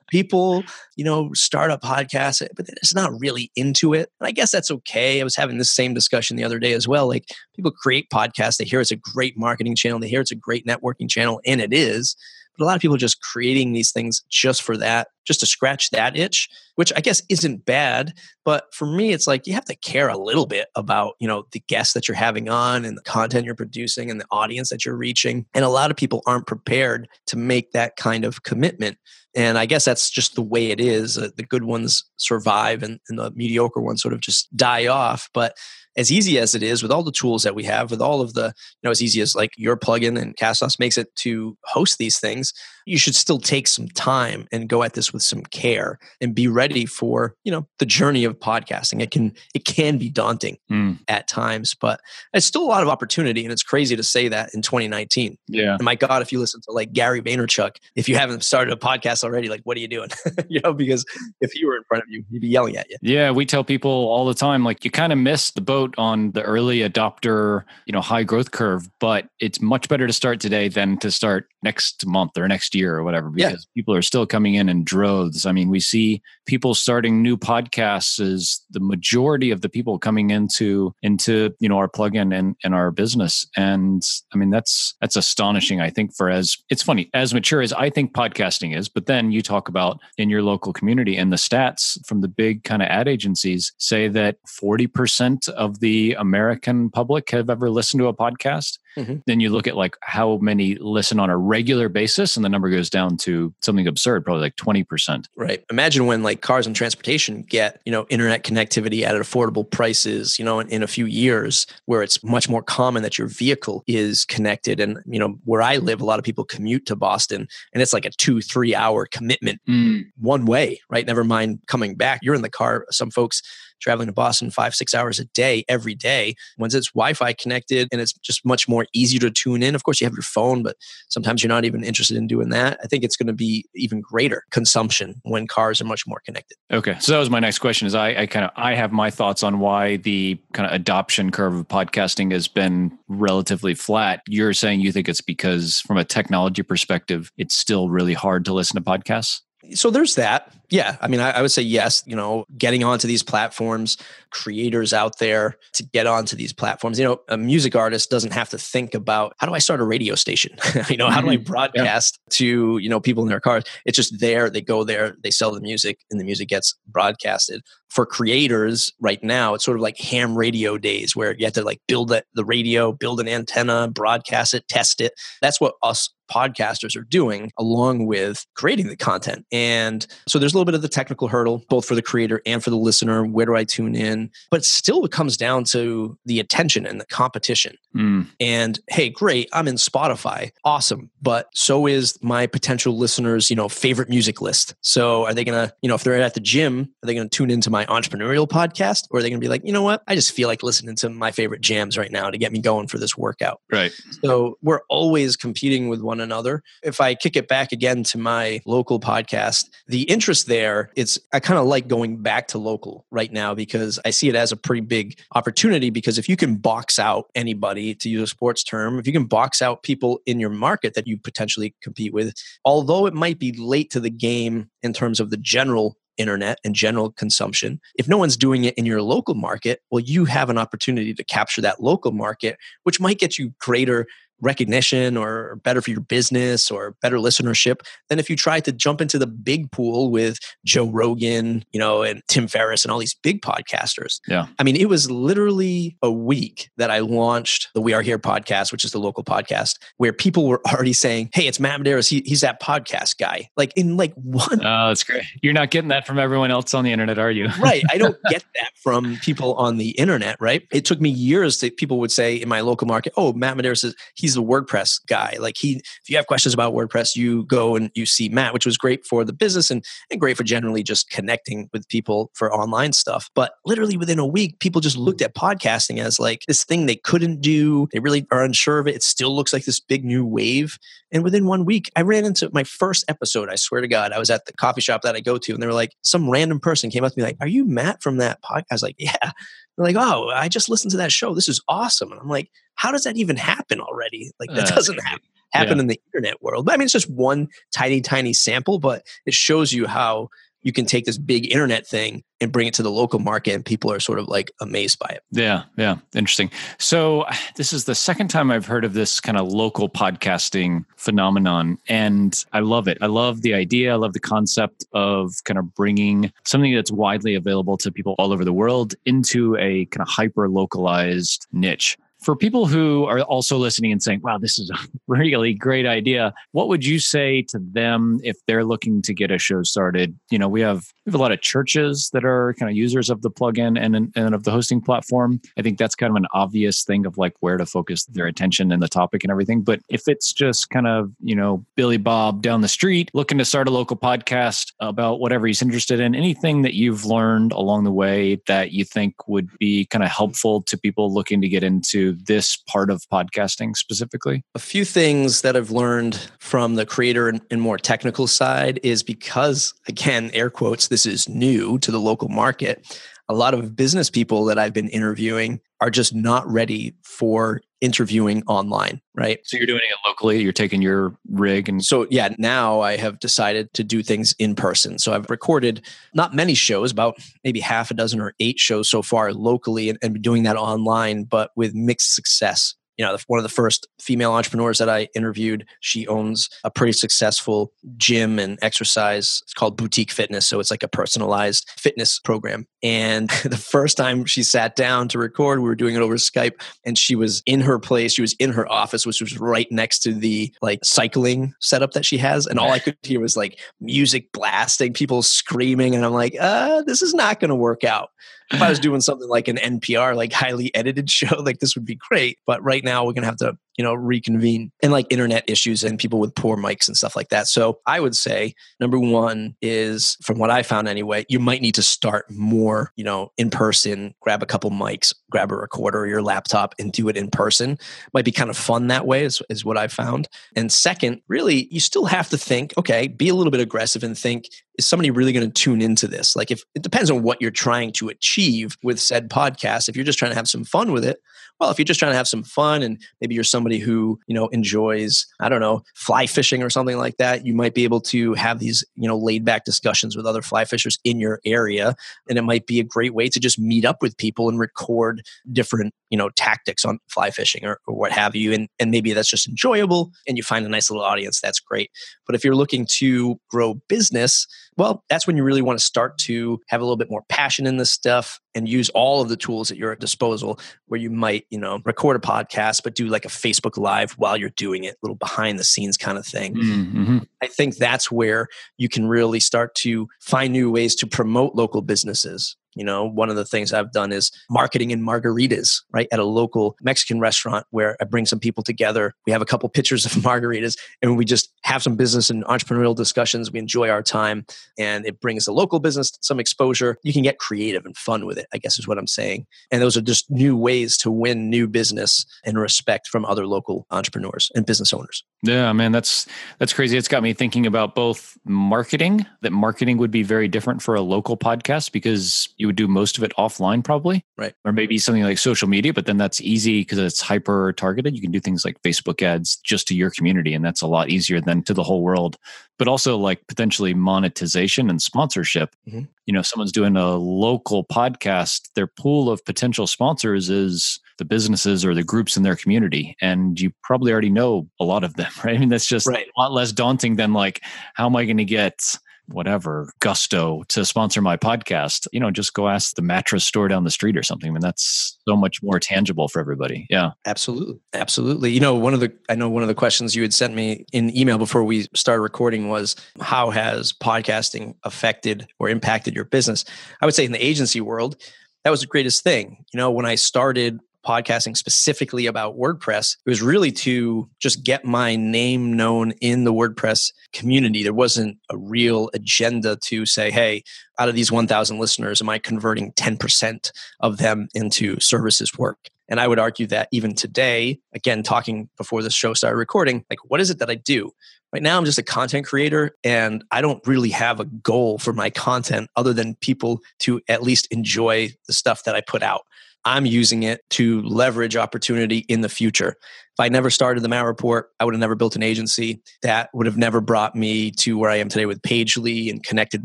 People, 0.10 0.62
you 0.94 1.04
know, 1.04 1.30
start 1.32 1.70
a 1.70 1.78
podcast, 1.78 2.46
but 2.54 2.68
it's 2.68 2.94
not 2.94 3.18
really 3.18 3.50
into 3.56 3.94
it. 3.94 4.10
And 4.20 4.28
I 4.28 4.32
guess 4.32 4.52
that's 4.52 4.70
okay. 4.70 5.22
I 5.22 5.24
was 5.24 5.36
having 5.36 5.56
this 5.56 5.70
same 5.70 5.94
discussion 5.94 6.36
the 6.36 6.44
other 6.44 6.58
day 6.58 6.74
as 6.74 6.86
well. 6.86 7.08
Like 7.08 7.24
people 7.56 7.70
create 7.70 8.10
podcasts, 8.10 8.58
they 8.58 8.66
hear 8.66 8.80
it's 8.82 8.90
a 8.90 8.96
great 8.96 9.38
marketing 9.38 9.74
channel, 9.74 9.98
they 9.98 10.08
hear 10.08 10.20
it's 10.20 10.32
a 10.32 10.36
great 10.36 10.66
networking 10.66 11.08
channel, 11.08 11.40
and 11.46 11.58
it 11.58 11.72
is 11.72 12.14
But 12.58 12.64
a 12.64 12.66
lot 12.66 12.76
of 12.76 12.82
people 12.82 12.96
just 12.96 13.22
creating 13.22 13.72
these 13.72 13.92
things 13.92 14.22
just 14.28 14.62
for 14.62 14.76
that, 14.76 15.08
just 15.24 15.40
to 15.40 15.46
scratch 15.46 15.90
that 15.90 16.16
itch, 16.16 16.48
which 16.74 16.92
I 16.96 17.00
guess 17.00 17.22
isn't 17.28 17.64
bad. 17.64 18.12
But 18.44 18.72
for 18.74 18.86
me, 18.86 19.12
it's 19.12 19.26
like 19.26 19.46
you 19.46 19.54
have 19.54 19.64
to 19.66 19.76
care 19.76 20.08
a 20.08 20.18
little 20.18 20.46
bit 20.46 20.68
about, 20.74 21.14
you 21.20 21.28
know, 21.28 21.46
the 21.52 21.62
guests 21.68 21.94
that 21.94 22.08
you're 22.08 22.16
having 22.16 22.48
on 22.48 22.84
and 22.84 22.96
the 22.96 23.02
content 23.02 23.46
you're 23.46 23.54
producing 23.54 24.10
and 24.10 24.20
the 24.20 24.26
audience 24.30 24.70
that 24.70 24.84
you're 24.84 24.96
reaching. 24.96 25.46
And 25.54 25.64
a 25.64 25.68
lot 25.68 25.90
of 25.90 25.96
people 25.96 26.22
aren't 26.26 26.46
prepared 26.46 27.08
to 27.26 27.36
make 27.36 27.72
that 27.72 27.96
kind 27.96 28.24
of 28.24 28.42
commitment. 28.42 28.98
And 29.34 29.58
I 29.58 29.66
guess 29.66 29.84
that's 29.84 30.10
just 30.10 30.34
the 30.34 30.42
way 30.42 30.70
it 30.70 30.80
is. 30.80 31.18
Uh, 31.18 31.28
the 31.36 31.44
good 31.44 31.64
ones 31.64 32.04
survive 32.16 32.82
and, 32.82 32.98
and 33.08 33.18
the 33.18 33.30
mediocre 33.32 33.80
ones 33.80 34.02
sort 34.02 34.14
of 34.14 34.20
just 34.20 34.54
die 34.56 34.86
off. 34.86 35.28
But 35.32 35.56
as 35.98 36.12
easy 36.12 36.38
as 36.38 36.54
it 36.54 36.62
is 36.62 36.80
with 36.80 36.92
all 36.92 37.02
the 37.02 37.12
tools 37.12 37.42
that 37.42 37.56
we 37.56 37.64
have, 37.64 37.90
with 37.90 38.00
all 38.00 38.20
of 38.20 38.32
the, 38.32 38.46
you 38.46 38.84
know, 38.84 38.90
as 38.90 39.02
easy 39.02 39.20
as 39.20 39.34
like 39.34 39.50
your 39.56 39.76
plugin 39.76 40.18
and 40.18 40.36
Castos 40.36 40.78
makes 40.78 40.96
it 40.96 41.14
to 41.16 41.58
host 41.64 41.98
these 41.98 42.20
things, 42.20 42.52
you 42.86 42.96
should 42.96 43.16
still 43.16 43.38
take 43.38 43.66
some 43.66 43.88
time 43.88 44.46
and 44.52 44.68
go 44.68 44.82
at 44.82 44.94
this 44.94 45.12
with 45.12 45.22
some 45.22 45.42
care 45.42 45.98
and 46.20 46.34
be 46.34 46.46
ready 46.46 46.86
for, 46.86 47.34
you 47.42 47.52
know, 47.52 47.66
the 47.80 47.84
journey 47.84 48.24
of 48.24 48.38
podcasting. 48.38 49.02
It 49.02 49.10
can 49.10 49.34
it 49.54 49.64
can 49.64 49.98
be 49.98 50.08
daunting 50.08 50.56
mm. 50.70 50.98
at 51.08 51.26
times, 51.26 51.74
but 51.74 52.00
it's 52.32 52.46
still 52.46 52.62
a 52.62 52.70
lot 52.70 52.82
of 52.82 52.88
opportunity. 52.88 53.42
And 53.42 53.52
it's 53.52 53.64
crazy 53.64 53.96
to 53.96 54.02
say 54.02 54.28
that 54.28 54.54
in 54.54 54.62
2019. 54.62 55.36
Yeah. 55.48 55.74
And 55.74 55.82
my 55.82 55.96
God, 55.96 56.22
if 56.22 56.30
you 56.32 56.38
listen 56.38 56.60
to 56.62 56.72
like 56.72 56.92
Gary 56.92 57.20
Vaynerchuk, 57.20 57.76
if 57.96 58.08
you 58.08 58.16
haven't 58.16 58.44
started 58.44 58.72
a 58.72 58.76
podcast 58.76 59.24
already, 59.24 59.48
like 59.48 59.62
what 59.64 59.76
are 59.76 59.80
you 59.80 59.88
doing? 59.88 60.08
you 60.48 60.60
know, 60.62 60.72
because 60.72 61.04
if 61.40 61.50
he 61.52 61.64
were 61.66 61.76
in 61.76 61.82
front 61.88 62.04
of 62.04 62.08
you, 62.08 62.24
he'd 62.30 62.40
be 62.40 62.48
yelling 62.48 62.76
at 62.76 62.88
you. 62.88 62.96
Yeah, 63.02 63.32
we 63.32 63.44
tell 63.44 63.64
people 63.64 63.90
all 63.90 64.24
the 64.24 64.34
time, 64.34 64.64
like 64.64 64.84
you 64.84 64.90
kind 64.90 65.12
of 65.12 65.18
missed 65.18 65.56
the 65.56 65.60
boat 65.60 65.87
on 65.96 66.32
the 66.32 66.42
early 66.42 66.80
adopter, 66.80 67.64
you 67.86 67.92
know, 67.92 68.00
high 68.00 68.24
growth 68.24 68.50
curve, 68.50 68.88
but 68.98 69.28
it's 69.40 69.60
much 69.60 69.88
better 69.88 70.06
to 70.06 70.12
start 70.12 70.40
today 70.40 70.68
than 70.68 70.98
to 70.98 71.10
start 71.10 71.48
next 71.62 72.06
month 72.06 72.36
or 72.36 72.46
next 72.48 72.74
year 72.74 72.96
or 72.96 73.02
whatever 73.02 73.30
because 73.30 73.52
yeah. 73.52 73.80
people 73.80 73.94
are 73.94 74.02
still 74.02 74.26
coming 74.26 74.54
in 74.54 74.68
in 74.68 74.84
droves. 74.84 75.46
I 75.46 75.52
mean, 75.52 75.70
we 75.70 75.80
see 75.80 76.22
people 76.48 76.74
starting 76.74 77.22
new 77.22 77.36
podcasts 77.36 78.18
is 78.18 78.64
the 78.70 78.80
majority 78.80 79.50
of 79.50 79.60
the 79.60 79.68
people 79.68 79.98
coming 79.98 80.30
into 80.30 80.92
into, 81.02 81.54
you 81.60 81.68
know, 81.68 81.76
our 81.76 81.88
plugin 81.88 82.36
and, 82.36 82.56
and 82.64 82.74
our 82.74 82.90
business. 82.90 83.46
And 83.56 84.02
I 84.32 84.38
mean, 84.38 84.50
that's 84.50 84.94
that's 85.00 85.14
astonishing, 85.14 85.80
I 85.80 85.90
think, 85.90 86.16
for 86.16 86.30
as 86.30 86.56
it's 86.70 86.82
funny, 86.82 87.10
as 87.14 87.34
mature 87.34 87.60
as 87.60 87.72
I 87.74 87.90
think 87.90 88.14
podcasting 88.14 88.76
is, 88.76 88.88
but 88.88 89.06
then 89.06 89.30
you 89.30 89.42
talk 89.42 89.68
about 89.68 90.00
in 90.16 90.30
your 90.30 90.42
local 90.42 90.72
community 90.72 91.16
and 91.16 91.30
the 91.30 91.36
stats 91.36 92.04
from 92.06 92.22
the 92.22 92.28
big 92.28 92.64
kind 92.64 92.82
of 92.82 92.88
ad 92.88 93.06
agencies 93.06 93.72
say 93.78 94.08
that 94.08 94.38
40% 94.46 95.48
of 95.50 95.80
the 95.80 96.16
American 96.18 96.88
public 96.88 97.30
have 97.30 97.50
ever 97.50 97.68
listened 97.70 98.00
to 98.00 98.08
a 98.08 98.14
podcast. 98.14 98.78
Mm-hmm. 98.96 99.16
Then 99.26 99.40
you 99.40 99.50
look 99.50 99.66
at 99.66 99.76
like 99.76 99.96
how 100.02 100.38
many 100.38 100.74
listen 100.76 101.20
on 101.20 101.30
a 101.30 101.36
regular 101.36 101.88
basis, 101.88 102.36
and 102.36 102.44
the 102.44 102.48
number 102.48 102.70
goes 102.70 102.90
down 102.90 103.16
to 103.18 103.52
something 103.60 103.86
absurd, 103.86 104.24
probably 104.24 104.42
like 104.42 104.56
20%. 104.56 105.26
Right. 105.36 105.64
Imagine 105.70 106.06
when 106.06 106.22
like 106.22 106.40
cars 106.40 106.66
and 106.66 106.74
transportation 106.74 107.42
get, 107.42 107.80
you 107.84 107.92
know, 107.92 108.06
internet 108.08 108.44
connectivity 108.44 109.02
at 109.02 109.14
affordable 109.14 109.68
prices, 109.68 110.38
you 110.38 110.44
know, 110.44 110.60
in, 110.60 110.68
in 110.68 110.82
a 110.82 110.86
few 110.86 111.06
years 111.06 111.66
where 111.86 112.02
it's 112.02 112.22
much 112.22 112.48
more 112.48 112.62
common 112.62 113.02
that 113.02 113.18
your 113.18 113.28
vehicle 113.28 113.84
is 113.86 114.24
connected. 114.24 114.80
And, 114.80 114.98
you 115.06 115.18
know, 115.18 115.38
where 115.44 115.62
I 115.62 115.76
live, 115.76 116.00
a 116.00 116.04
lot 116.04 116.18
of 116.18 116.24
people 116.24 116.44
commute 116.44 116.86
to 116.86 116.96
Boston 116.96 117.48
and 117.72 117.82
it's 117.82 117.92
like 117.92 118.04
a 118.04 118.10
two, 118.10 118.40
three 118.40 118.74
hour 118.74 119.06
commitment 119.06 119.60
mm. 119.68 120.04
one 120.18 120.46
way, 120.46 120.80
right? 120.90 121.06
Never 121.06 121.24
mind 121.24 121.60
coming 121.66 121.94
back. 121.94 122.20
You're 122.22 122.34
in 122.34 122.42
the 122.42 122.50
car. 122.50 122.86
Some 122.90 123.10
folks 123.10 123.42
traveling 123.80 124.06
to 124.06 124.12
Boston 124.12 124.50
five, 124.50 124.74
six 124.74 124.94
hours 124.94 125.18
a 125.18 125.24
day 125.26 125.64
every 125.68 125.94
day. 125.94 126.34
Once 126.58 126.74
it's 126.74 126.90
Wi 126.92 127.12
Fi 127.12 127.32
connected 127.32 127.88
and 127.92 128.00
it's 128.00 128.12
just 128.14 128.44
much 128.44 128.68
more 128.68 128.86
easier 128.92 129.20
to 129.20 129.30
tune 129.30 129.62
in. 129.62 129.74
Of 129.74 129.84
course, 129.84 130.00
you 130.00 130.06
have 130.06 130.14
your 130.14 130.22
phone, 130.22 130.62
but 130.62 130.76
sometimes 131.08 131.42
you're 131.42 131.48
not 131.48 131.64
even 131.64 131.84
interested 131.84 132.16
in 132.16 132.26
doing 132.26 132.48
that. 132.50 132.78
I 132.82 132.86
think 132.86 133.04
it's 133.04 133.16
going 133.16 133.26
to 133.28 133.32
be 133.32 133.64
even 133.74 134.00
greater 134.00 134.44
consumption 134.50 135.20
when 135.22 135.46
cars 135.46 135.80
are 135.80 135.84
much 135.84 136.06
more 136.06 136.20
connected. 136.24 136.56
Okay. 136.70 136.96
So 137.00 137.12
that 137.12 137.18
was 137.18 137.30
my 137.30 137.40
next 137.40 137.58
question 137.58 137.86
is 137.86 137.94
I, 137.94 138.22
I 138.22 138.26
kind 138.26 138.44
of, 138.44 138.50
I 138.56 138.74
have 138.74 138.92
my 138.92 139.10
thoughts 139.10 139.42
on 139.42 139.60
why 139.60 139.96
the 139.96 140.38
kind 140.52 140.66
of 140.66 140.72
adoption 140.72 141.30
curve 141.30 141.54
of 141.54 141.68
podcasting 141.68 142.32
has 142.32 142.48
been 142.48 142.98
relatively 143.08 143.74
flat. 143.74 144.22
You're 144.28 144.52
saying 144.52 144.80
you 144.80 144.92
think 144.92 145.08
it's 145.08 145.20
because 145.20 145.80
from 145.80 145.96
a 145.96 146.04
technology 146.04 146.62
perspective, 146.62 147.30
it's 147.36 147.54
still 147.54 147.88
really 147.88 148.14
hard 148.14 148.44
to 148.46 148.52
listen 148.52 148.82
to 148.82 148.82
podcasts? 148.82 149.40
So 149.74 149.90
there's 149.90 150.14
that. 150.14 150.52
Yeah. 150.70 150.96
I 151.00 151.08
mean, 151.08 151.20
I, 151.20 151.30
I, 151.30 151.42
would 151.42 151.50
say 151.50 151.62
yes, 151.62 152.04
you 152.06 152.14
know, 152.14 152.44
getting 152.56 152.84
onto 152.84 153.08
these 153.08 153.22
platforms, 153.22 153.96
creators 154.30 154.92
out 154.92 155.18
there 155.18 155.56
to 155.72 155.82
get 155.82 156.06
onto 156.06 156.36
these 156.36 156.52
platforms. 156.52 156.98
You 156.98 157.06
know, 157.06 157.20
a 157.28 157.36
music 157.36 157.74
artist 157.74 158.10
doesn't 158.10 158.32
have 158.32 158.50
to 158.50 158.58
think 158.58 158.94
about 158.94 159.34
how 159.38 159.46
do 159.46 159.54
I 159.54 159.58
start 159.58 159.80
a 159.80 159.84
radio 159.84 160.14
station? 160.14 160.56
you 160.88 160.96
know, 160.96 161.08
how 161.08 161.20
do 161.20 161.28
I 161.28 161.36
mm-hmm. 161.36 161.44
broadcast 161.44 162.20
yeah. 162.26 162.34
to, 162.36 162.78
you 162.78 162.88
know, 162.88 163.00
people 163.00 163.22
in 163.22 163.30
their 163.30 163.40
cars? 163.40 163.64
It's 163.84 163.96
just 163.96 164.20
there. 164.20 164.48
They 164.50 164.60
go 164.60 164.84
there, 164.84 165.16
they 165.22 165.30
sell 165.30 165.52
the 165.52 165.60
music, 165.60 166.00
and 166.10 166.20
the 166.20 166.24
music 166.24 166.48
gets 166.48 166.74
broadcasted. 166.86 167.62
For 167.88 168.04
creators 168.04 168.92
right 169.00 169.22
now, 169.24 169.54
it's 169.54 169.64
sort 169.64 169.78
of 169.78 169.82
like 169.82 169.98
ham 169.98 170.36
radio 170.36 170.76
days 170.76 171.16
where 171.16 171.34
you 171.34 171.46
have 171.46 171.54
to 171.54 171.64
like 171.64 171.80
build 171.88 172.08
the, 172.08 172.22
the 172.34 172.44
radio, 172.44 172.92
build 172.92 173.20
an 173.20 173.28
antenna, 173.28 173.88
broadcast 173.88 174.52
it, 174.54 174.68
test 174.68 175.00
it. 175.00 175.14
That's 175.40 175.60
what 175.60 175.74
us 175.82 176.10
podcasters 176.30 176.96
are 176.96 177.02
doing 177.02 177.50
along 177.58 178.06
with 178.06 178.46
creating 178.54 178.88
the 178.88 178.96
content. 178.96 179.46
And 179.52 180.06
so 180.26 180.38
there's 180.38 180.52
a 180.52 180.56
little 180.56 180.64
bit 180.64 180.74
of 180.74 180.82
the 180.82 180.88
technical 180.88 181.28
hurdle, 181.28 181.64
both 181.68 181.86
for 181.86 181.94
the 181.94 182.02
creator 182.02 182.40
and 182.46 182.62
for 182.62 182.70
the 182.70 182.76
listener. 182.76 183.24
Where 183.24 183.46
do 183.46 183.56
I 183.56 183.64
tune 183.64 183.94
in? 183.94 184.30
But 184.50 184.64
still, 184.64 185.04
it 185.04 185.12
comes 185.12 185.36
down 185.36 185.64
to 185.64 186.18
the 186.24 186.40
attention 186.40 186.86
and 186.86 187.00
the 187.00 187.06
competition. 187.06 187.76
Mm. 187.96 188.26
And 188.40 188.78
hey, 188.88 189.10
great, 189.10 189.48
I'm 189.52 189.68
in 189.68 189.76
Spotify. 189.76 190.50
Awesome. 190.64 191.10
But 191.20 191.48
so 191.54 191.86
is 191.86 192.18
my 192.22 192.46
potential 192.46 192.96
listeners, 192.96 193.50
you 193.50 193.56
know, 193.56 193.68
favorite 193.68 194.08
music 194.08 194.40
list. 194.40 194.74
So 194.82 195.24
are 195.26 195.34
they 195.34 195.44
going 195.44 195.68
to, 195.68 195.74
you 195.82 195.88
know, 195.88 195.94
if 195.94 196.04
they're 196.04 196.20
at 196.20 196.34
the 196.34 196.40
gym, 196.40 196.88
are 197.02 197.06
they 197.06 197.14
going 197.14 197.28
to 197.28 197.36
tune 197.36 197.50
into 197.50 197.70
my 197.70 197.84
entrepreneurial 197.86 198.46
podcast? 198.46 199.06
Or 199.10 199.18
are 199.18 199.22
they 199.22 199.30
going 199.30 199.40
to 199.40 199.44
be 199.44 199.48
like, 199.48 199.64
you 199.64 199.72
know 199.72 199.82
what? 199.82 200.02
I 200.06 200.14
just 200.14 200.32
feel 200.32 200.48
like 200.48 200.62
listening 200.62 200.96
to 200.96 201.08
my 201.08 201.30
favorite 201.30 201.60
jams 201.60 201.96
right 201.96 202.12
now 202.12 202.30
to 202.30 202.38
get 202.38 202.52
me 202.52 202.60
going 202.60 202.86
for 202.86 202.98
this 202.98 203.16
workout. 203.16 203.60
Right. 203.70 203.92
So 204.22 204.58
we're 204.62 204.82
always 204.88 205.36
competing 205.36 205.88
with 205.88 206.00
one 206.00 206.17
another. 206.20 206.62
If 206.82 207.00
I 207.00 207.14
kick 207.14 207.36
it 207.36 207.48
back 207.48 207.72
again 207.72 208.02
to 208.04 208.18
my 208.18 208.60
local 208.66 209.00
podcast, 209.00 209.66
the 209.86 210.02
interest 210.02 210.46
there, 210.46 210.90
it's 210.96 211.18
I 211.32 211.40
kind 211.40 211.58
of 211.58 211.66
like 211.66 211.88
going 211.88 212.22
back 212.22 212.48
to 212.48 212.58
local 212.58 213.06
right 213.10 213.32
now 213.32 213.54
because 213.54 213.98
I 214.04 214.10
see 214.10 214.28
it 214.28 214.34
as 214.34 214.52
a 214.52 214.56
pretty 214.56 214.82
big 214.82 215.18
opportunity 215.34 215.90
because 215.90 216.18
if 216.18 216.28
you 216.28 216.36
can 216.36 216.56
box 216.56 216.98
out 216.98 217.26
anybody 217.34 217.94
to 217.96 218.08
use 218.08 218.22
a 218.22 218.26
sports 218.26 218.62
term, 218.62 218.98
if 218.98 219.06
you 219.06 219.12
can 219.12 219.26
box 219.26 219.62
out 219.62 219.82
people 219.82 220.20
in 220.26 220.40
your 220.40 220.50
market 220.50 220.94
that 220.94 221.06
you 221.06 221.18
potentially 221.18 221.74
compete 221.82 222.12
with, 222.12 222.34
although 222.64 223.06
it 223.06 223.14
might 223.14 223.38
be 223.38 223.52
late 223.52 223.90
to 223.90 224.00
the 224.00 224.10
game 224.10 224.70
in 224.82 224.92
terms 224.92 225.20
of 225.20 225.30
the 225.30 225.36
general 225.36 225.96
internet 226.18 226.58
and 226.64 226.74
general 226.74 227.12
consumption. 227.12 227.80
If 227.96 228.08
no 228.08 228.18
one's 228.18 228.36
doing 228.36 228.64
it 228.64 228.74
in 228.74 228.84
your 228.84 229.00
local 229.00 229.34
market, 229.34 229.80
well, 229.90 230.00
you 230.00 230.24
have 230.26 230.50
an 230.50 230.58
opportunity 230.58 231.14
to 231.14 231.24
capture 231.24 231.62
that 231.62 231.80
local 231.80 232.12
market, 232.12 232.58
which 232.82 233.00
might 233.00 233.18
get 233.18 233.38
you 233.38 233.54
greater 233.60 234.06
recognition 234.40 235.16
or 235.16 235.56
better 235.56 235.80
for 235.82 235.90
your 235.90 236.00
business 236.00 236.70
or 236.70 236.92
better 237.02 237.16
listenership 237.16 237.80
than 238.08 238.18
if 238.18 238.30
you 238.30 238.36
try 238.36 238.60
to 238.60 238.72
jump 238.72 239.00
into 239.00 239.18
the 239.18 239.26
big 239.26 239.70
pool 239.72 240.10
with 240.10 240.38
Joe 240.64 240.86
Rogan, 240.86 241.64
you 241.72 241.80
know, 241.80 242.02
and 242.02 242.22
Tim 242.28 242.46
Ferriss 242.46 242.84
and 242.84 242.92
all 242.92 242.98
these 242.98 243.14
big 243.14 243.42
podcasters. 243.42 244.20
Yeah. 244.28 244.46
I 244.58 244.64
mean, 244.64 244.76
it 244.76 244.88
was 244.88 245.10
literally 245.10 245.96
a 246.02 246.10
week 246.10 246.70
that 246.76 246.90
I 246.90 247.00
launched 247.00 247.68
the 247.74 247.80
We 247.80 247.92
Are 247.92 248.02
Here 248.02 248.18
podcast, 248.18 248.72
which 248.72 248.84
is 248.84 248.92
the 248.92 248.98
local 248.98 249.24
podcast, 249.24 249.76
where 249.96 250.12
people 250.12 250.46
were 250.46 250.60
already 250.66 250.92
saying, 250.92 251.30
Hey, 251.32 251.46
it's 251.46 251.60
Matt 251.60 251.80
Medeiros. 251.80 252.08
He, 252.08 252.22
he's 252.24 252.40
that 252.40 252.60
podcast 252.60 253.18
guy. 253.18 253.48
Like 253.56 253.72
in 253.76 253.96
like 253.96 254.14
one. 254.14 254.64
Oh, 254.64 254.88
that's 254.88 255.04
great. 255.04 255.24
You're 255.42 255.52
not 255.52 255.70
getting 255.70 255.88
that 255.88 256.06
from 256.06 256.18
everyone 256.18 256.50
else 256.50 256.74
on 256.74 256.84
the 256.84 256.92
internet, 256.92 257.18
are 257.18 257.30
you? 257.30 257.48
right. 257.60 257.82
I 257.90 257.98
don't 257.98 258.16
get 258.30 258.44
that 258.54 258.70
from 258.82 259.16
people 259.22 259.54
on 259.54 259.76
the 259.78 259.90
internet, 259.90 260.36
right? 260.40 260.66
It 260.72 260.84
took 260.84 261.00
me 261.00 261.10
years 261.10 261.58
that 261.60 261.76
people 261.76 261.98
would 262.00 262.12
say 262.12 262.36
in 262.36 262.48
my 262.48 262.60
local 262.60 262.86
market, 262.86 263.12
Oh, 263.16 263.32
Matt 263.32 263.56
Medeiros 263.56 263.84
is, 263.84 263.94
he's 264.14 264.27
he's 264.28 264.34
the 264.34 264.42
WordPress 264.42 265.00
guy. 265.06 265.36
Like 265.40 265.56
he, 265.56 265.76
if 265.76 266.08
you 266.10 266.16
have 266.16 266.26
questions 266.26 266.52
about 266.52 266.74
WordPress, 266.74 267.16
you 267.16 267.44
go 267.46 267.76
and 267.76 267.90
you 267.94 268.04
see 268.04 268.28
Matt, 268.28 268.52
which 268.52 268.66
was 268.66 268.76
great 268.76 269.06
for 269.06 269.24
the 269.24 269.32
business 269.32 269.70
and, 269.70 269.82
and 270.10 270.20
great 270.20 270.36
for 270.36 270.42
generally 270.42 270.82
just 270.82 271.08
connecting 271.08 271.70
with 271.72 271.88
people 271.88 272.30
for 272.34 272.52
online 272.52 272.92
stuff. 272.92 273.30
But 273.34 273.52
literally 273.64 273.96
within 273.96 274.18
a 274.18 274.26
week, 274.26 274.58
people 274.60 274.82
just 274.82 274.98
looked 274.98 275.22
at 275.22 275.34
podcasting 275.34 275.98
as 275.98 276.20
like 276.20 276.42
this 276.46 276.62
thing 276.62 276.84
they 276.84 276.96
couldn't 276.96 277.40
do. 277.40 277.88
They 277.90 278.00
really 278.00 278.26
are 278.30 278.44
unsure 278.44 278.78
of 278.78 278.86
it. 278.86 278.96
It 278.96 279.02
still 279.02 279.34
looks 279.34 279.54
like 279.54 279.64
this 279.64 279.80
big 279.80 280.04
new 280.04 280.26
wave. 280.26 280.76
And 281.10 281.24
within 281.24 281.46
one 281.46 281.64
week, 281.64 281.90
I 281.96 282.02
ran 282.02 282.26
into 282.26 282.50
my 282.52 282.64
first 282.64 283.06
episode. 283.08 283.48
I 283.48 283.54
swear 283.54 283.80
to 283.80 283.88
God, 283.88 284.12
I 284.12 284.18
was 284.18 284.28
at 284.28 284.44
the 284.44 284.52
coffee 284.52 284.82
shop 284.82 285.00
that 285.02 285.16
I 285.16 285.20
go 285.20 285.38
to, 285.38 285.54
and 285.54 285.62
they 285.62 285.66
were 285.66 285.72
like, 285.72 285.94
some 286.02 286.28
random 286.28 286.60
person 286.60 286.90
came 286.90 287.02
up 287.02 287.12
to 287.12 287.18
me 287.18 287.24
like, 287.24 287.38
"Are 287.40 287.48
you 287.48 287.64
Matt 287.64 288.02
from 288.02 288.18
that 288.18 288.42
podcast?" 288.42 288.64
I 288.70 288.74
was 288.74 288.82
like, 288.82 288.96
"Yeah." 288.98 289.30
They're 289.78 289.86
like, 289.86 289.96
"Oh, 289.96 290.28
I 290.28 290.48
just 290.48 290.68
listened 290.68 290.90
to 290.90 290.98
that 290.98 291.12
show. 291.12 291.34
This 291.34 291.48
is 291.48 291.62
awesome." 291.68 292.12
And 292.12 292.20
I'm 292.20 292.28
like, 292.28 292.50
how 292.74 292.92
does 292.92 293.04
that 293.04 293.16
even 293.16 293.36
happen 293.36 293.80
already? 293.80 294.30
Like 294.38 294.50
that 294.50 294.70
uh, 294.70 294.74
doesn't 294.74 295.02
happen 295.02 295.28
happen 295.52 295.78
yeah. 295.78 295.82
in 295.82 295.86
the 295.86 296.00
internet 296.06 296.42
world. 296.42 296.66
But 296.66 296.74
I 296.74 296.76
mean, 296.76 296.84
it's 296.84 296.92
just 296.92 297.10
one 297.10 297.48
tiny, 297.72 298.00
tiny 298.00 298.32
sample, 298.32 298.78
but 298.78 299.02
it 299.26 299.34
shows 299.34 299.72
you 299.72 299.86
how 299.86 300.28
you 300.62 300.72
can 300.72 300.86
take 300.86 301.04
this 301.04 301.18
big 301.18 301.50
internet 301.50 301.86
thing 301.86 302.22
and 302.40 302.52
bring 302.52 302.66
it 302.66 302.74
to 302.74 302.82
the 302.82 302.90
local 302.90 303.18
market 303.18 303.54
and 303.54 303.64
people 303.64 303.90
are 303.90 304.00
sort 304.00 304.18
of 304.18 304.28
like 304.28 304.50
amazed 304.60 304.98
by 304.98 305.08
it. 305.08 305.22
Yeah, 305.30 305.64
yeah, 305.76 305.96
interesting. 306.14 306.50
So 306.78 307.26
this 307.56 307.72
is 307.72 307.84
the 307.84 307.94
second 307.94 308.28
time 308.28 308.50
I've 308.50 308.66
heard 308.66 308.84
of 308.84 308.94
this 308.94 309.20
kind 309.20 309.36
of 309.36 309.48
local 309.48 309.88
podcasting 309.88 310.84
phenomenon 310.96 311.78
and 311.88 312.44
I 312.52 312.60
love 312.60 312.88
it. 312.88 312.98
I 313.00 313.06
love 313.06 313.42
the 313.42 313.54
idea, 313.54 313.92
I 313.92 313.96
love 313.96 314.12
the 314.12 314.20
concept 314.20 314.84
of 314.92 315.32
kind 315.44 315.58
of 315.58 315.74
bringing 315.74 316.32
something 316.44 316.74
that's 316.74 316.92
widely 316.92 317.34
available 317.34 317.76
to 317.78 317.90
people 317.90 318.14
all 318.18 318.32
over 318.32 318.44
the 318.44 318.52
world 318.52 318.94
into 319.04 319.56
a 319.56 319.86
kind 319.86 320.02
of 320.02 320.08
hyper 320.08 320.48
localized 320.48 321.46
niche 321.52 321.98
for 322.20 322.34
people 322.34 322.66
who 322.66 323.04
are 323.04 323.20
also 323.20 323.56
listening 323.56 323.92
and 323.92 324.02
saying, 324.02 324.20
wow, 324.22 324.38
this 324.38 324.58
is 324.58 324.70
a 324.70 324.78
really 325.06 325.54
great 325.54 325.86
idea, 325.86 326.34
what 326.52 326.68
would 326.68 326.84
you 326.84 326.98
say 326.98 327.42
to 327.42 327.58
them 327.58 328.20
if 328.22 328.36
they're 328.46 328.64
looking 328.64 329.02
to 329.02 329.14
get 329.14 329.30
a 329.30 329.38
show 329.38 329.62
started? 329.62 330.18
You 330.30 330.38
know, 330.38 330.48
we 330.48 330.60
have 330.60 330.92
we 331.06 331.10
have 331.10 331.14
a 331.14 331.22
lot 331.22 331.32
of 331.32 331.40
churches 331.40 332.10
that 332.12 332.24
are 332.24 332.54
kind 332.58 332.70
of 332.70 332.76
users 332.76 333.08
of 333.08 333.22
the 333.22 333.30
plugin 333.30 333.80
and, 333.80 334.12
and 334.14 334.34
of 334.34 334.44
the 334.44 334.50
hosting 334.50 334.80
platform. 334.80 335.40
I 335.58 335.62
think 335.62 335.78
that's 335.78 335.94
kind 335.94 336.10
of 336.10 336.16
an 336.16 336.26
obvious 336.34 336.84
thing 336.84 337.06
of 337.06 337.16
like 337.16 337.34
where 337.40 337.56
to 337.56 337.64
focus 337.64 338.04
their 338.06 338.26
attention 338.26 338.72
and 338.72 338.82
the 338.82 338.88
topic 338.88 339.24
and 339.24 339.30
everything. 339.30 339.62
But 339.62 339.80
if 339.88 340.06
it's 340.06 340.32
just 340.32 340.68
kind 340.70 340.86
of, 340.86 341.10
you 341.22 341.34
know, 341.34 341.64
Billy 341.76 341.96
Bob 341.96 342.42
down 342.42 342.60
the 342.60 342.68
street 342.68 343.10
looking 343.14 343.38
to 343.38 343.44
start 343.44 343.68
a 343.68 343.70
local 343.70 343.96
podcast 343.96 344.72
about 344.80 345.20
whatever 345.20 345.46
he's 345.46 345.62
interested 345.62 345.98
in, 345.98 346.14
anything 346.14 346.62
that 346.62 346.74
you've 346.74 347.06
learned 347.06 347.52
along 347.52 347.84
the 347.84 347.92
way 347.92 348.40
that 348.46 348.72
you 348.72 348.84
think 348.84 349.28
would 349.28 349.48
be 349.58 349.86
kind 349.86 350.04
of 350.04 350.10
helpful 350.10 350.60
to 350.62 350.76
people 350.76 351.12
looking 351.12 351.40
to 351.40 351.48
get 351.48 351.62
into 351.62 352.07
this 352.12 352.56
part 352.56 352.90
of 352.90 353.02
podcasting 353.12 353.76
specifically? 353.76 354.42
A 354.54 354.58
few 354.58 354.84
things 354.84 355.42
that 355.42 355.56
I've 355.56 355.70
learned 355.70 356.30
from 356.38 356.74
the 356.74 356.86
creator 356.86 357.28
and, 357.28 357.42
more 357.60 357.78
technical 357.78 358.26
side 358.26 358.78
is 358.82 359.02
because, 359.02 359.74
again, 359.88 360.30
air 360.32 360.50
quotes, 360.50 360.88
this 360.88 361.06
is 361.06 361.28
new 361.28 361.78
to 361.80 361.90
the 361.90 362.00
local 362.00 362.28
market. 362.28 363.00
A 363.28 363.34
lot 363.34 363.54
of 363.54 363.76
business 363.76 364.08
people 364.08 364.44
that 364.46 364.58
I've 364.58 364.72
been 364.72 364.88
interviewing 364.88 365.60
are 365.80 365.90
just 365.90 366.14
not 366.14 366.50
ready 366.50 366.94
for 367.04 367.60
interviewing 367.80 368.42
online, 368.46 369.00
right? 369.14 369.38
So 369.44 369.56
you're 369.56 369.66
doing 369.66 369.82
it 369.84 370.08
locally, 370.08 370.42
you're 370.42 370.52
taking 370.52 370.82
your 370.82 371.14
rig 371.30 371.68
and 371.68 371.84
so 371.84 372.06
yeah, 372.10 372.34
now 372.38 372.80
I 372.80 372.96
have 372.96 373.20
decided 373.20 373.72
to 373.74 373.84
do 373.84 374.02
things 374.02 374.34
in 374.38 374.54
person. 374.54 374.98
So 374.98 375.12
I've 375.12 375.30
recorded 375.30 375.84
not 376.14 376.34
many 376.34 376.54
shows, 376.54 376.90
about 376.90 377.18
maybe 377.44 377.60
half 377.60 377.90
a 377.90 377.94
dozen 377.94 378.20
or 378.20 378.34
eight 378.40 378.58
shows 378.58 378.88
so 378.88 379.02
far 379.02 379.32
locally 379.32 379.88
and, 379.88 379.98
and 380.02 380.20
doing 380.20 380.42
that 380.44 380.56
online, 380.56 381.24
but 381.24 381.50
with 381.54 381.74
mixed 381.74 382.14
success 382.14 382.74
you 382.98 383.04
know, 383.04 383.16
one 383.28 383.38
of 383.38 383.44
the 383.44 383.48
first 383.48 383.86
female 384.00 384.32
entrepreneurs 384.32 384.78
that 384.78 384.88
I 384.88 385.08
interviewed, 385.14 385.64
she 385.80 386.06
owns 386.08 386.50
a 386.64 386.70
pretty 386.70 386.92
successful 386.92 387.72
gym 387.96 388.40
and 388.40 388.58
exercise. 388.60 389.40
It's 389.44 389.54
called 389.54 389.76
Boutique 389.76 390.10
Fitness. 390.10 390.48
So 390.48 390.58
it's 390.58 390.70
like 390.70 390.82
a 390.82 390.88
personalized 390.88 391.70
fitness 391.78 392.18
program. 392.18 392.66
And 392.82 393.30
the 393.44 393.56
first 393.56 393.96
time 393.96 394.24
she 394.24 394.42
sat 394.42 394.74
down 394.74 395.06
to 395.08 395.18
record, 395.18 395.60
we 395.60 395.68
were 395.68 395.76
doing 395.76 395.94
it 395.94 396.02
over 396.02 396.16
Skype 396.16 396.60
and 396.84 396.98
she 396.98 397.14
was 397.14 397.40
in 397.46 397.60
her 397.60 397.78
place. 397.78 398.12
She 398.14 398.20
was 398.22 398.34
in 398.34 398.52
her 398.52 398.70
office, 398.70 399.06
which 399.06 399.20
was 399.20 399.38
right 399.38 399.68
next 399.70 400.00
to 400.00 400.12
the 400.12 400.52
like 400.60 400.84
cycling 400.84 401.54
setup 401.60 401.92
that 401.92 402.04
she 402.04 402.18
has. 402.18 402.46
And 402.46 402.58
all 402.58 402.72
I 402.72 402.80
could 402.80 402.96
hear 403.02 403.20
was 403.20 403.36
like 403.36 403.60
music 403.80 404.32
blasting, 404.32 404.92
people 404.92 405.22
screaming. 405.22 405.94
And 405.94 406.04
I'm 406.04 406.12
like, 406.12 406.34
uh, 406.40 406.82
this 406.82 407.00
is 407.00 407.14
not 407.14 407.38
going 407.38 407.50
to 407.50 407.54
work 407.54 407.84
out 407.84 408.10
if 408.52 408.62
I 408.62 408.68
was 408.70 408.80
doing 408.80 409.00
something 409.00 409.28
like 409.28 409.48
an 409.48 409.56
NPR, 409.56 410.16
like 410.16 410.32
highly 410.32 410.74
edited 410.74 411.10
show, 411.10 411.36
like 411.40 411.58
this 411.58 411.74
would 411.74 411.84
be 411.84 411.96
great. 411.96 412.38
But 412.46 412.62
right 412.62 412.82
now 412.82 412.87
we're 413.04 413.12
gonna 413.12 413.26
have 413.26 413.36
to, 413.36 413.56
you 413.76 413.84
know, 413.84 413.94
reconvene 413.94 414.72
and 414.82 414.90
like 414.92 415.06
internet 415.10 415.48
issues 415.48 415.84
and 415.84 415.98
people 415.98 416.18
with 416.18 416.34
poor 416.34 416.56
mics 416.56 416.88
and 416.88 416.96
stuff 416.96 417.14
like 417.14 417.28
that. 417.28 417.46
So 417.46 417.78
I 417.86 418.00
would 418.00 418.16
say 418.16 418.54
number 418.80 418.98
one 418.98 419.54
is 419.62 420.16
from 420.22 420.38
what 420.38 420.50
I 420.50 420.62
found 420.62 420.88
anyway, 420.88 421.24
you 421.28 421.38
might 421.38 421.62
need 421.62 421.76
to 421.76 421.82
start 421.82 422.28
more, 422.30 422.92
you 422.96 423.04
know, 423.04 423.30
in 423.38 423.50
person, 423.50 424.14
grab 424.20 424.42
a 424.42 424.46
couple 424.46 424.70
mics, 424.70 425.14
grab 425.30 425.52
a 425.52 425.56
recorder 425.56 426.00
or 426.00 426.06
your 426.06 426.22
laptop 426.22 426.74
and 426.78 426.90
do 426.90 427.08
it 427.08 427.16
in 427.16 427.30
person. 427.30 427.78
Might 428.12 428.24
be 428.24 428.32
kind 428.32 428.50
of 428.50 428.56
fun 428.56 428.88
that 428.88 429.06
way, 429.06 429.24
is, 429.24 429.40
is 429.48 429.64
what 429.64 429.76
I 429.76 429.86
found. 429.86 430.28
And 430.56 430.72
second, 430.72 431.22
really, 431.28 431.68
you 431.70 431.78
still 431.78 432.06
have 432.06 432.28
to 432.30 432.38
think, 432.38 432.74
okay, 432.78 433.06
be 433.06 433.28
a 433.28 433.34
little 433.34 433.52
bit 433.52 433.60
aggressive 433.60 434.02
and 434.02 434.18
think, 434.18 434.48
is 434.76 434.86
somebody 434.86 435.10
really 435.10 435.32
going 435.32 435.46
to 435.46 435.62
tune 435.62 435.82
into 435.82 436.06
this? 436.06 436.34
Like, 436.34 436.50
if 436.50 436.62
it 436.74 436.82
depends 436.82 437.10
on 437.10 437.22
what 437.22 437.40
you're 437.40 437.50
trying 437.50 437.92
to 437.92 438.08
achieve 438.08 438.76
with 438.82 439.00
said 439.00 439.28
podcast. 439.28 439.88
If 439.88 439.96
you're 439.96 440.04
just 440.04 440.18
trying 440.18 440.30
to 440.30 440.36
have 440.36 440.48
some 440.48 440.64
fun 440.64 440.92
with 440.92 441.04
it, 441.04 441.20
well, 441.60 441.70
if 441.70 441.78
you're 441.78 441.84
just 441.84 441.98
trying 441.98 442.12
to 442.12 442.16
have 442.16 442.28
some 442.28 442.42
fun 442.42 442.82
and 442.82 443.00
maybe 443.20 443.34
you're 443.34 443.44
somebody 443.44 443.78
who, 443.78 444.18
you 444.26 444.34
know, 444.34 444.46
enjoys, 444.48 445.26
I 445.40 445.48
don't 445.48 445.60
know, 445.60 445.82
fly 445.94 446.26
fishing 446.26 446.62
or 446.62 446.70
something 446.70 446.98
like 446.98 447.16
that, 447.16 447.44
you 447.44 447.54
might 447.54 447.74
be 447.74 447.84
able 447.84 448.00
to 448.02 448.34
have 448.34 448.60
these, 448.60 448.84
you 448.94 449.08
know, 449.08 449.18
laid 449.18 449.44
back 449.44 449.64
discussions 449.64 450.16
with 450.16 450.26
other 450.26 450.42
fly 450.42 450.64
fishers 450.64 450.98
in 451.04 451.18
your 451.18 451.40
area. 451.44 451.94
And 452.28 452.38
it 452.38 452.42
might 452.42 452.66
be 452.66 452.78
a 452.78 452.84
great 452.84 453.14
way 453.14 453.28
to 453.28 453.40
just 453.40 453.58
meet 453.58 453.84
up 453.84 454.02
with 454.02 454.16
people 454.16 454.48
and 454.48 454.58
record 454.58 455.22
different, 455.52 455.94
you 456.10 456.18
know, 456.18 456.30
tactics 456.30 456.84
on 456.84 457.00
fly 457.08 457.30
fishing 457.30 457.64
or, 457.64 457.80
or 457.86 457.94
what 457.94 458.12
have 458.12 458.36
you. 458.36 458.52
And, 458.52 458.68
and 458.78 458.90
maybe 458.90 459.12
that's 459.12 459.28
just 459.28 459.48
enjoyable 459.48 460.12
and 460.28 460.36
you 460.36 460.44
find 460.44 460.64
a 460.64 460.68
nice 460.68 460.90
little 460.90 461.04
audience. 461.04 461.40
That's 461.40 461.60
great. 461.60 461.90
But 462.26 462.36
if 462.36 462.44
you're 462.44 462.54
looking 462.54 462.86
to 462.98 463.40
grow 463.50 463.74
business, 463.88 464.46
well, 464.76 465.02
that's 465.08 465.26
when 465.26 465.36
you 465.36 465.42
really 465.42 465.62
want 465.62 465.78
to 465.78 465.84
start 465.84 466.18
to 466.18 466.60
have 466.68 466.80
a 466.80 466.84
little 466.84 466.96
bit 466.96 467.10
more 467.10 467.24
passion 467.28 467.66
in 467.66 467.78
this 467.78 467.90
stuff 467.90 468.38
and 468.54 468.68
use 468.68 468.88
all 468.90 469.20
of 469.20 469.28
the 469.28 469.36
tools 469.36 469.70
at 469.70 469.76
your 469.76 469.94
disposal 469.94 470.58
where 470.86 471.00
you 471.00 471.10
might, 471.10 471.46
you 471.50 471.58
know, 471.58 471.80
record 471.84 472.16
a 472.16 472.18
podcast, 472.18 472.82
but 472.82 472.94
do 472.94 473.06
like 473.06 473.24
a 473.24 473.28
Facebook 473.28 473.76
Live 473.76 474.12
while 474.12 474.36
you're 474.36 474.50
doing 474.50 474.84
it, 474.84 474.94
a 474.94 474.98
little 475.02 475.16
behind 475.16 475.58
the 475.58 475.64
scenes 475.64 475.96
kind 475.96 476.18
of 476.18 476.26
thing. 476.26 476.54
Mm-hmm. 476.54 477.18
I 477.42 477.46
think 477.46 477.76
that's 477.76 478.10
where 478.10 478.48
you 478.76 478.88
can 478.88 479.06
really 479.06 479.40
start 479.40 479.74
to 479.76 480.08
find 480.20 480.52
new 480.52 480.70
ways 480.70 480.94
to 480.96 481.06
promote 481.06 481.54
local 481.54 481.82
businesses 481.82 482.56
you 482.78 482.84
know, 482.84 483.04
one 483.04 483.28
of 483.28 483.36
the 483.36 483.44
things 483.44 483.72
I've 483.72 483.90
done 483.90 484.12
is 484.12 484.30
marketing 484.48 484.92
in 484.92 485.02
margaritas, 485.02 485.82
right? 485.92 486.06
At 486.12 486.20
a 486.20 486.24
local 486.24 486.76
Mexican 486.80 487.18
restaurant 487.18 487.66
where 487.70 487.96
I 488.00 488.04
bring 488.04 488.24
some 488.24 488.38
people 488.38 488.62
together. 488.62 489.14
We 489.26 489.32
have 489.32 489.42
a 489.42 489.44
couple 489.44 489.68
pictures 489.68 490.06
of 490.06 490.12
margaritas 490.22 490.78
and 491.02 491.16
we 491.16 491.24
just 491.24 491.52
have 491.64 491.82
some 491.82 491.96
business 491.96 492.30
and 492.30 492.44
entrepreneurial 492.44 492.94
discussions. 492.94 493.50
We 493.50 493.58
enjoy 493.58 493.90
our 493.90 494.02
time 494.02 494.46
and 494.78 495.04
it 495.06 495.20
brings 495.20 495.46
the 495.46 495.52
local 495.52 495.80
business 495.80 496.16
some 496.20 496.38
exposure. 496.38 496.98
You 497.02 497.12
can 497.12 497.22
get 497.22 497.38
creative 497.38 497.84
and 497.84 497.96
fun 497.96 498.24
with 498.26 498.38
it, 498.38 498.46
I 498.54 498.58
guess 498.58 498.78
is 498.78 498.86
what 498.86 498.96
I'm 498.96 499.08
saying. 499.08 499.46
And 499.72 499.82
those 499.82 499.96
are 499.96 500.00
just 500.00 500.30
new 500.30 500.56
ways 500.56 500.96
to 500.98 501.10
win 501.10 501.50
new 501.50 501.66
business 501.66 502.24
and 502.44 502.58
respect 502.58 503.08
from 503.08 503.24
other 503.24 503.44
local 503.44 503.86
entrepreneurs 503.90 504.52
and 504.54 504.64
business 504.64 504.92
owners. 504.92 505.24
Yeah, 505.42 505.72
man, 505.72 505.92
that's 505.92 506.26
that's 506.58 506.72
crazy. 506.72 506.96
It's 506.96 507.08
got 507.08 507.22
me 507.22 507.32
thinking 507.32 507.66
about 507.66 507.94
both 507.94 508.36
marketing, 508.44 509.24
that 509.42 509.52
marketing 509.52 509.98
would 509.98 510.10
be 510.10 510.22
very 510.22 510.48
different 510.48 510.82
for 510.82 510.94
a 510.94 511.00
local 511.00 511.36
podcast 511.36 511.92
because 511.92 512.48
you 512.56 512.67
would 512.68 512.76
do 512.76 512.86
most 512.86 513.18
of 513.18 513.24
it 513.24 513.32
offline 513.36 513.82
probably. 513.82 514.24
Right. 514.36 514.54
Or 514.64 514.72
maybe 514.72 514.98
something 514.98 515.24
like 515.24 515.38
social 515.38 515.68
media, 515.68 515.92
but 515.92 516.06
then 516.06 516.16
that's 516.16 516.40
easy 516.40 516.82
because 516.82 516.98
it's 516.98 517.20
hyper 517.20 517.72
targeted. 517.72 518.14
You 518.14 518.22
can 518.22 518.30
do 518.30 518.40
things 518.40 518.64
like 518.64 518.80
Facebook 518.82 519.22
ads 519.22 519.56
just 519.56 519.88
to 519.88 519.96
your 519.96 520.10
community 520.10 520.54
and 520.54 520.64
that's 520.64 520.82
a 520.82 520.86
lot 520.86 521.10
easier 521.10 521.40
than 521.40 521.62
to 521.64 521.74
the 521.74 521.82
whole 521.82 522.02
world. 522.02 522.36
But 522.78 522.86
also 522.86 523.16
like 523.16 523.46
potentially 523.48 523.94
monetization 523.94 524.88
and 524.88 525.02
sponsorship. 525.02 525.74
Mm-hmm. 525.88 526.02
You 526.26 526.34
know, 526.34 526.42
someone's 526.42 526.72
doing 526.72 526.96
a 526.96 527.16
local 527.16 527.84
podcast, 527.84 528.68
their 528.76 528.86
pool 528.86 529.30
of 529.30 529.44
potential 529.44 529.86
sponsors 529.86 530.48
is 530.48 531.00
the 531.16 531.24
businesses 531.24 531.84
or 531.84 531.94
the 531.94 532.04
groups 532.04 532.36
in 532.36 532.44
their 532.44 532.54
community 532.54 533.16
and 533.20 533.60
you 533.60 533.72
probably 533.82 534.12
already 534.12 534.30
know 534.30 534.68
a 534.78 534.84
lot 534.84 535.02
of 535.02 535.14
them 535.14 535.30
right 535.44 535.56
i 535.56 535.58
mean 535.58 535.68
that's 535.68 535.88
just 535.88 536.06
right. 536.06 536.26
a 536.26 536.40
lot 536.40 536.52
less 536.52 536.70
daunting 536.70 537.16
than 537.16 537.32
like 537.32 537.60
how 537.94 538.06
am 538.06 538.14
i 538.14 538.24
going 538.24 538.36
to 538.36 538.44
get 538.44 538.96
whatever 539.28 539.92
gusto 540.00 540.62
to 540.68 540.84
sponsor 540.84 541.20
my 541.20 541.36
podcast 541.36 542.06
you 542.12 542.20
know 542.20 542.30
just 542.30 542.54
go 542.54 542.68
ask 542.68 542.94
the 542.96 543.02
mattress 543.02 543.44
store 543.44 543.68
down 543.68 543.84
the 543.84 543.90
street 543.90 544.16
or 544.16 544.22
something. 544.22 544.50
I 544.50 544.52
mean 544.52 544.60
that's 544.60 545.18
so 545.28 545.36
much 545.36 545.62
more 545.62 545.78
tangible 545.78 546.28
for 546.28 546.40
everybody. 546.40 546.86
Yeah. 546.88 547.10
Absolutely. 547.26 547.80
Absolutely. 547.92 548.50
You 548.52 548.60
know 548.60 548.74
one 548.74 548.94
of 548.94 549.00
the 549.00 549.12
i 549.28 549.34
know 549.34 549.48
one 549.48 549.62
of 549.62 549.68
the 549.68 549.74
questions 549.74 550.14
you 550.14 550.22
had 550.22 550.34
sent 550.34 550.54
me 550.54 550.84
in 550.92 551.16
email 551.16 551.38
before 551.38 551.64
we 551.64 551.86
started 551.94 552.22
recording 552.22 552.68
was 552.68 552.96
how 553.20 553.50
has 553.50 553.92
podcasting 553.92 554.74
affected 554.84 555.46
or 555.58 555.68
impacted 555.68 556.14
your 556.14 556.24
business? 556.24 556.64
I 557.00 557.06
would 557.06 557.14
say 557.14 557.24
in 557.24 557.32
the 557.32 557.44
agency 557.44 557.80
world 557.80 558.16
that 558.64 558.70
was 558.70 558.80
the 558.80 558.86
greatest 558.86 559.22
thing. 559.22 559.64
You 559.72 559.78
know 559.78 559.90
when 559.90 560.06
i 560.06 560.14
started 560.14 560.80
podcasting 561.08 561.56
specifically 561.56 562.26
about 562.26 562.58
WordPress, 562.58 563.16
it 563.24 563.30
was 563.30 563.40
really 563.40 563.72
to 563.72 564.28
just 564.40 564.62
get 564.62 564.84
my 564.84 565.16
name 565.16 565.74
known 565.74 566.10
in 566.20 566.44
the 566.44 566.52
WordPress 566.52 567.12
community. 567.32 567.82
There 567.82 567.94
wasn't 567.94 568.36
a 568.50 568.58
real 568.58 569.08
agenda 569.14 569.76
to 569.84 570.04
say, 570.04 570.30
hey, 570.30 570.62
out 570.98 571.08
of 571.08 571.14
these 571.14 571.32
1,000 571.32 571.78
listeners, 571.78 572.20
am 572.20 572.28
I 572.28 572.38
converting 572.38 572.92
10% 572.92 573.70
of 574.00 574.18
them 574.18 574.48
into 574.54 575.00
services 575.00 575.56
work? 575.56 575.78
And 576.10 576.20
I 576.20 576.28
would 576.28 576.38
argue 576.38 576.66
that 576.66 576.88
even 576.92 577.14
today, 577.14 577.80
again, 577.94 578.22
talking 578.22 578.68
before 578.76 579.02
this 579.02 579.14
show 579.14 579.32
started 579.32 579.56
recording, 579.56 580.04
like, 580.10 580.18
what 580.24 580.40
is 580.40 580.50
it 580.50 580.58
that 580.58 580.70
I 580.70 580.74
do? 580.74 581.12
Right 581.54 581.62
now, 581.62 581.78
I'm 581.78 581.86
just 581.86 581.98
a 581.98 582.02
content 582.02 582.46
creator 582.46 582.94
and 583.02 583.42
I 583.50 583.62
don't 583.62 583.86
really 583.86 584.10
have 584.10 584.40
a 584.40 584.44
goal 584.44 584.98
for 584.98 585.14
my 585.14 585.30
content 585.30 585.88
other 585.96 586.12
than 586.12 586.34
people 586.36 586.80
to 587.00 587.22
at 587.28 587.42
least 587.42 587.66
enjoy 587.70 588.30
the 588.46 588.52
stuff 588.52 588.84
that 588.84 588.94
I 588.94 589.00
put 589.00 589.22
out. 589.22 589.46
I'm 589.88 590.04
using 590.04 590.42
it 590.42 590.60
to 590.72 591.00
leverage 591.00 591.56
opportunity 591.56 592.18
in 592.28 592.42
the 592.42 592.50
future. 592.50 592.96
If 593.38 593.40
I 593.40 593.48
never 593.48 593.70
started 593.70 594.02
the 594.02 594.08
Matt 594.08 594.26
Report, 594.26 594.68
I 594.78 594.84
would 594.84 594.92
have 594.92 595.00
never 595.00 595.14
built 595.14 595.34
an 595.34 595.42
agency. 595.42 596.02
That 596.20 596.50
would 596.52 596.66
have 596.66 596.76
never 596.76 597.00
brought 597.00 597.34
me 597.34 597.70
to 597.78 597.96
where 597.96 598.10
I 598.10 598.16
am 598.16 598.28
today 598.28 598.44
with 598.44 598.60
Pagely 598.60 599.30
and 599.30 599.42
connected 599.42 599.84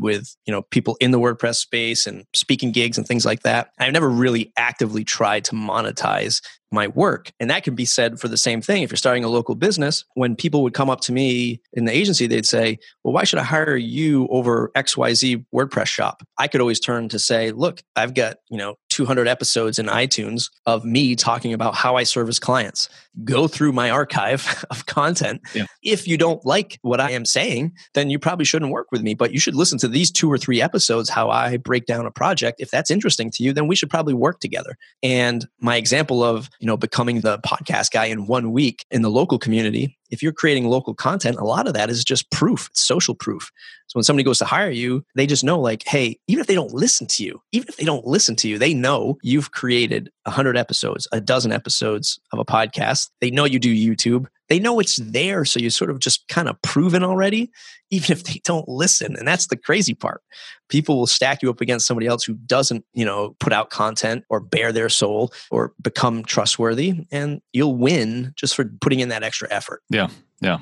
with, 0.00 0.36
you 0.44 0.52
know, 0.52 0.60
people 0.60 0.98
in 1.00 1.10
the 1.10 1.18
WordPress 1.18 1.54
space 1.54 2.06
and 2.06 2.26
speaking 2.34 2.70
gigs 2.70 2.98
and 2.98 3.06
things 3.06 3.24
like 3.24 3.44
that. 3.44 3.70
I've 3.78 3.92
never 3.94 4.10
really 4.10 4.52
actively 4.58 5.04
tried 5.04 5.44
to 5.44 5.52
monetize 5.52 6.42
my 6.74 6.88
work. 6.88 7.30
And 7.40 7.48
that 7.48 7.62
can 7.62 7.74
be 7.74 7.84
said 7.86 8.20
for 8.20 8.28
the 8.28 8.36
same 8.36 8.60
thing. 8.60 8.82
If 8.82 8.90
you're 8.90 8.96
starting 8.96 9.24
a 9.24 9.28
local 9.28 9.54
business, 9.54 10.04
when 10.14 10.36
people 10.36 10.62
would 10.64 10.74
come 10.74 10.90
up 10.90 11.00
to 11.02 11.12
me 11.12 11.60
in 11.72 11.84
the 11.86 11.92
agency, 11.92 12.26
they'd 12.26 12.44
say, 12.44 12.78
Well, 13.04 13.14
why 13.14 13.24
should 13.24 13.38
I 13.38 13.44
hire 13.44 13.76
you 13.76 14.26
over 14.28 14.70
XYZ 14.76 15.46
WordPress 15.54 15.86
shop? 15.86 16.22
I 16.36 16.48
could 16.48 16.60
always 16.60 16.80
turn 16.80 17.08
to 17.10 17.18
say, 17.18 17.52
Look, 17.52 17.82
I've 17.96 18.12
got, 18.12 18.36
you 18.50 18.58
know, 18.58 18.74
200 18.94 19.26
episodes 19.26 19.80
in 19.80 19.86
iTunes 19.86 20.50
of 20.66 20.84
me 20.84 21.16
talking 21.16 21.52
about 21.52 21.74
how 21.74 21.96
I 21.96 22.04
service 22.04 22.38
clients. 22.38 22.88
Go 23.24 23.48
through 23.48 23.72
my 23.72 23.90
archive 23.90 24.64
of 24.70 24.86
content. 24.86 25.40
Yeah. 25.52 25.66
If 25.82 26.06
you 26.06 26.16
don't 26.16 26.46
like 26.46 26.78
what 26.82 27.00
I 27.00 27.10
am 27.10 27.24
saying, 27.24 27.72
then 27.94 28.08
you 28.08 28.20
probably 28.20 28.44
shouldn't 28.44 28.70
work 28.70 28.92
with 28.92 29.02
me, 29.02 29.14
but 29.14 29.32
you 29.32 29.40
should 29.40 29.56
listen 29.56 29.78
to 29.78 29.88
these 29.88 30.12
two 30.12 30.30
or 30.30 30.38
three 30.38 30.62
episodes 30.62 31.10
how 31.10 31.28
I 31.28 31.56
break 31.56 31.86
down 31.86 32.06
a 32.06 32.12
project. 32.12 32.60
If 32.60 32.70
that's 32.70 32.88
interesting 32.88 33.32
to 33.32 33.42
you, 33.42 33.52
then 33.52 33.66
we 33.66 33.74
should 33.74 33.90
probably 33.90 34.14
work 34.14 34.38
together. 34.38 34.76
And 35.02 35.44
my 35.58 35.74
example 35.74 36.22
of, 36.22 36.48
you 36.60 36.66
know, 36.68 36.76
becoming 36.76 37.22
the 37.22 37.38
podcast 37.40 37.90
guy 37.90 38.04
in 38.04 38.28
one 38.28 38.52
week 38.52 38.86
in 38.92 39.02
the 39.02 39.10
local 39.10 39.40
community 39.40 39.98
if 40.14 40.22
you're 40.22 40.32
creating 40.32 40.68
local 40.68 40.94
content, 40.94 41.38
a 41.38 41.44
lot 41.44 41.66
of 41.66 41.74
that 41.74 41.90
is 41.90 42.04
just 42.04 42.30
proof, 42.30 42.68
it's 42.70 42.80
social 42.80 43.16
proof. 43.16 43.50
So 43.94 43.98
when 43.98 44.04
somebody 44.04 44.24
goes 44.24 44.40
to 44.40 44.44
hire 44.44 44.72
you, 44.72 45.04
they 45.14 45.24
just 45.24 45.44
know, 45.44 45.60
like, 45.60 45.84
hey, 45.86 46.18
even 46.26 46.40
if 46.40 46.48
they 46.48 46.56
don't 46.56 46.74
listen 46.74 47.06
to 47.06 47.22
you, 47.22 47.40
even 47.52 47.68
if 47.68 47.76
they 47.76 47.84
don't 47.84 48.04
listen 48.04 48.34
to 48.36 48.48
you, 48.48 48.58
they 48.58 48.74
know 48.74 49.18
you've 49.22 49.52
created 49.52 50.10
100 50.24 50.56
episodes, 50.56 51.06
a 51.12 51.20
dozen 51.20 51.52
episodes 51.52 52.18
of 52.32 52.38
a 52.38 52.44
podcast. 52.44 53.10
They 53.20 53.30
know 53.30 53.44
you 53.44 53.58
do 53.58 53.74
YouTube. 53.74 54.26
They 54.48 54.58
know 54.58 54.78
it's 54.78 54.96
there. 54.96 55.44
So 55.44 55.58
you 55.60 55.70
sort 55.70 55.90
of 55.90 55.98
just 55.98 56.28
kind 56.28 56.48
of 56.48 56.60
proven 56.62 57.02
already, 57.02 57.50
even 57.90 58.12
if 58.12 58.24
they 58.24 58.40
don't 58.44 58.68
listen. 58.68 59.16
And 59.16 59.26
that's 59.26 59.46
the 59.46 59.56
crazy 59.56 59.94
part. 59.94 60.22
People 60.68 60.98
will 60.98 61.06
stack 61.06 61.42
you 61.42 61.50
up 61.50 61.60
against 61.60 61.86
somebody 61.86 62.06
else 62.06 62.24
who 62.24 62.34
doesn't, 62.34 62.84
you 62.92 63.04
know, 63.04 63.36
put 63.40 63.52
out 63.52 63.70
content 63.70 64.24
or 64.28 64.40
bare 64.40 64.72
their 64.72 64.88
soul 64.88 65.32
or 65.50 65.72
become 65.80 66.24
trustworthy. 66.24 67.06
And 67.10 67.40
you'll 67.52 67.76
win 67.76 68.32
just 68.36 68.54
for 68.54 68.64
putting 68.80 69.00
in 69.00 69.08
that 69.08 69.22
extra 69.22 69.48
effort. 69.50 69.82
Yeah. 69.88 70.08
Yeah. 70.40 70.58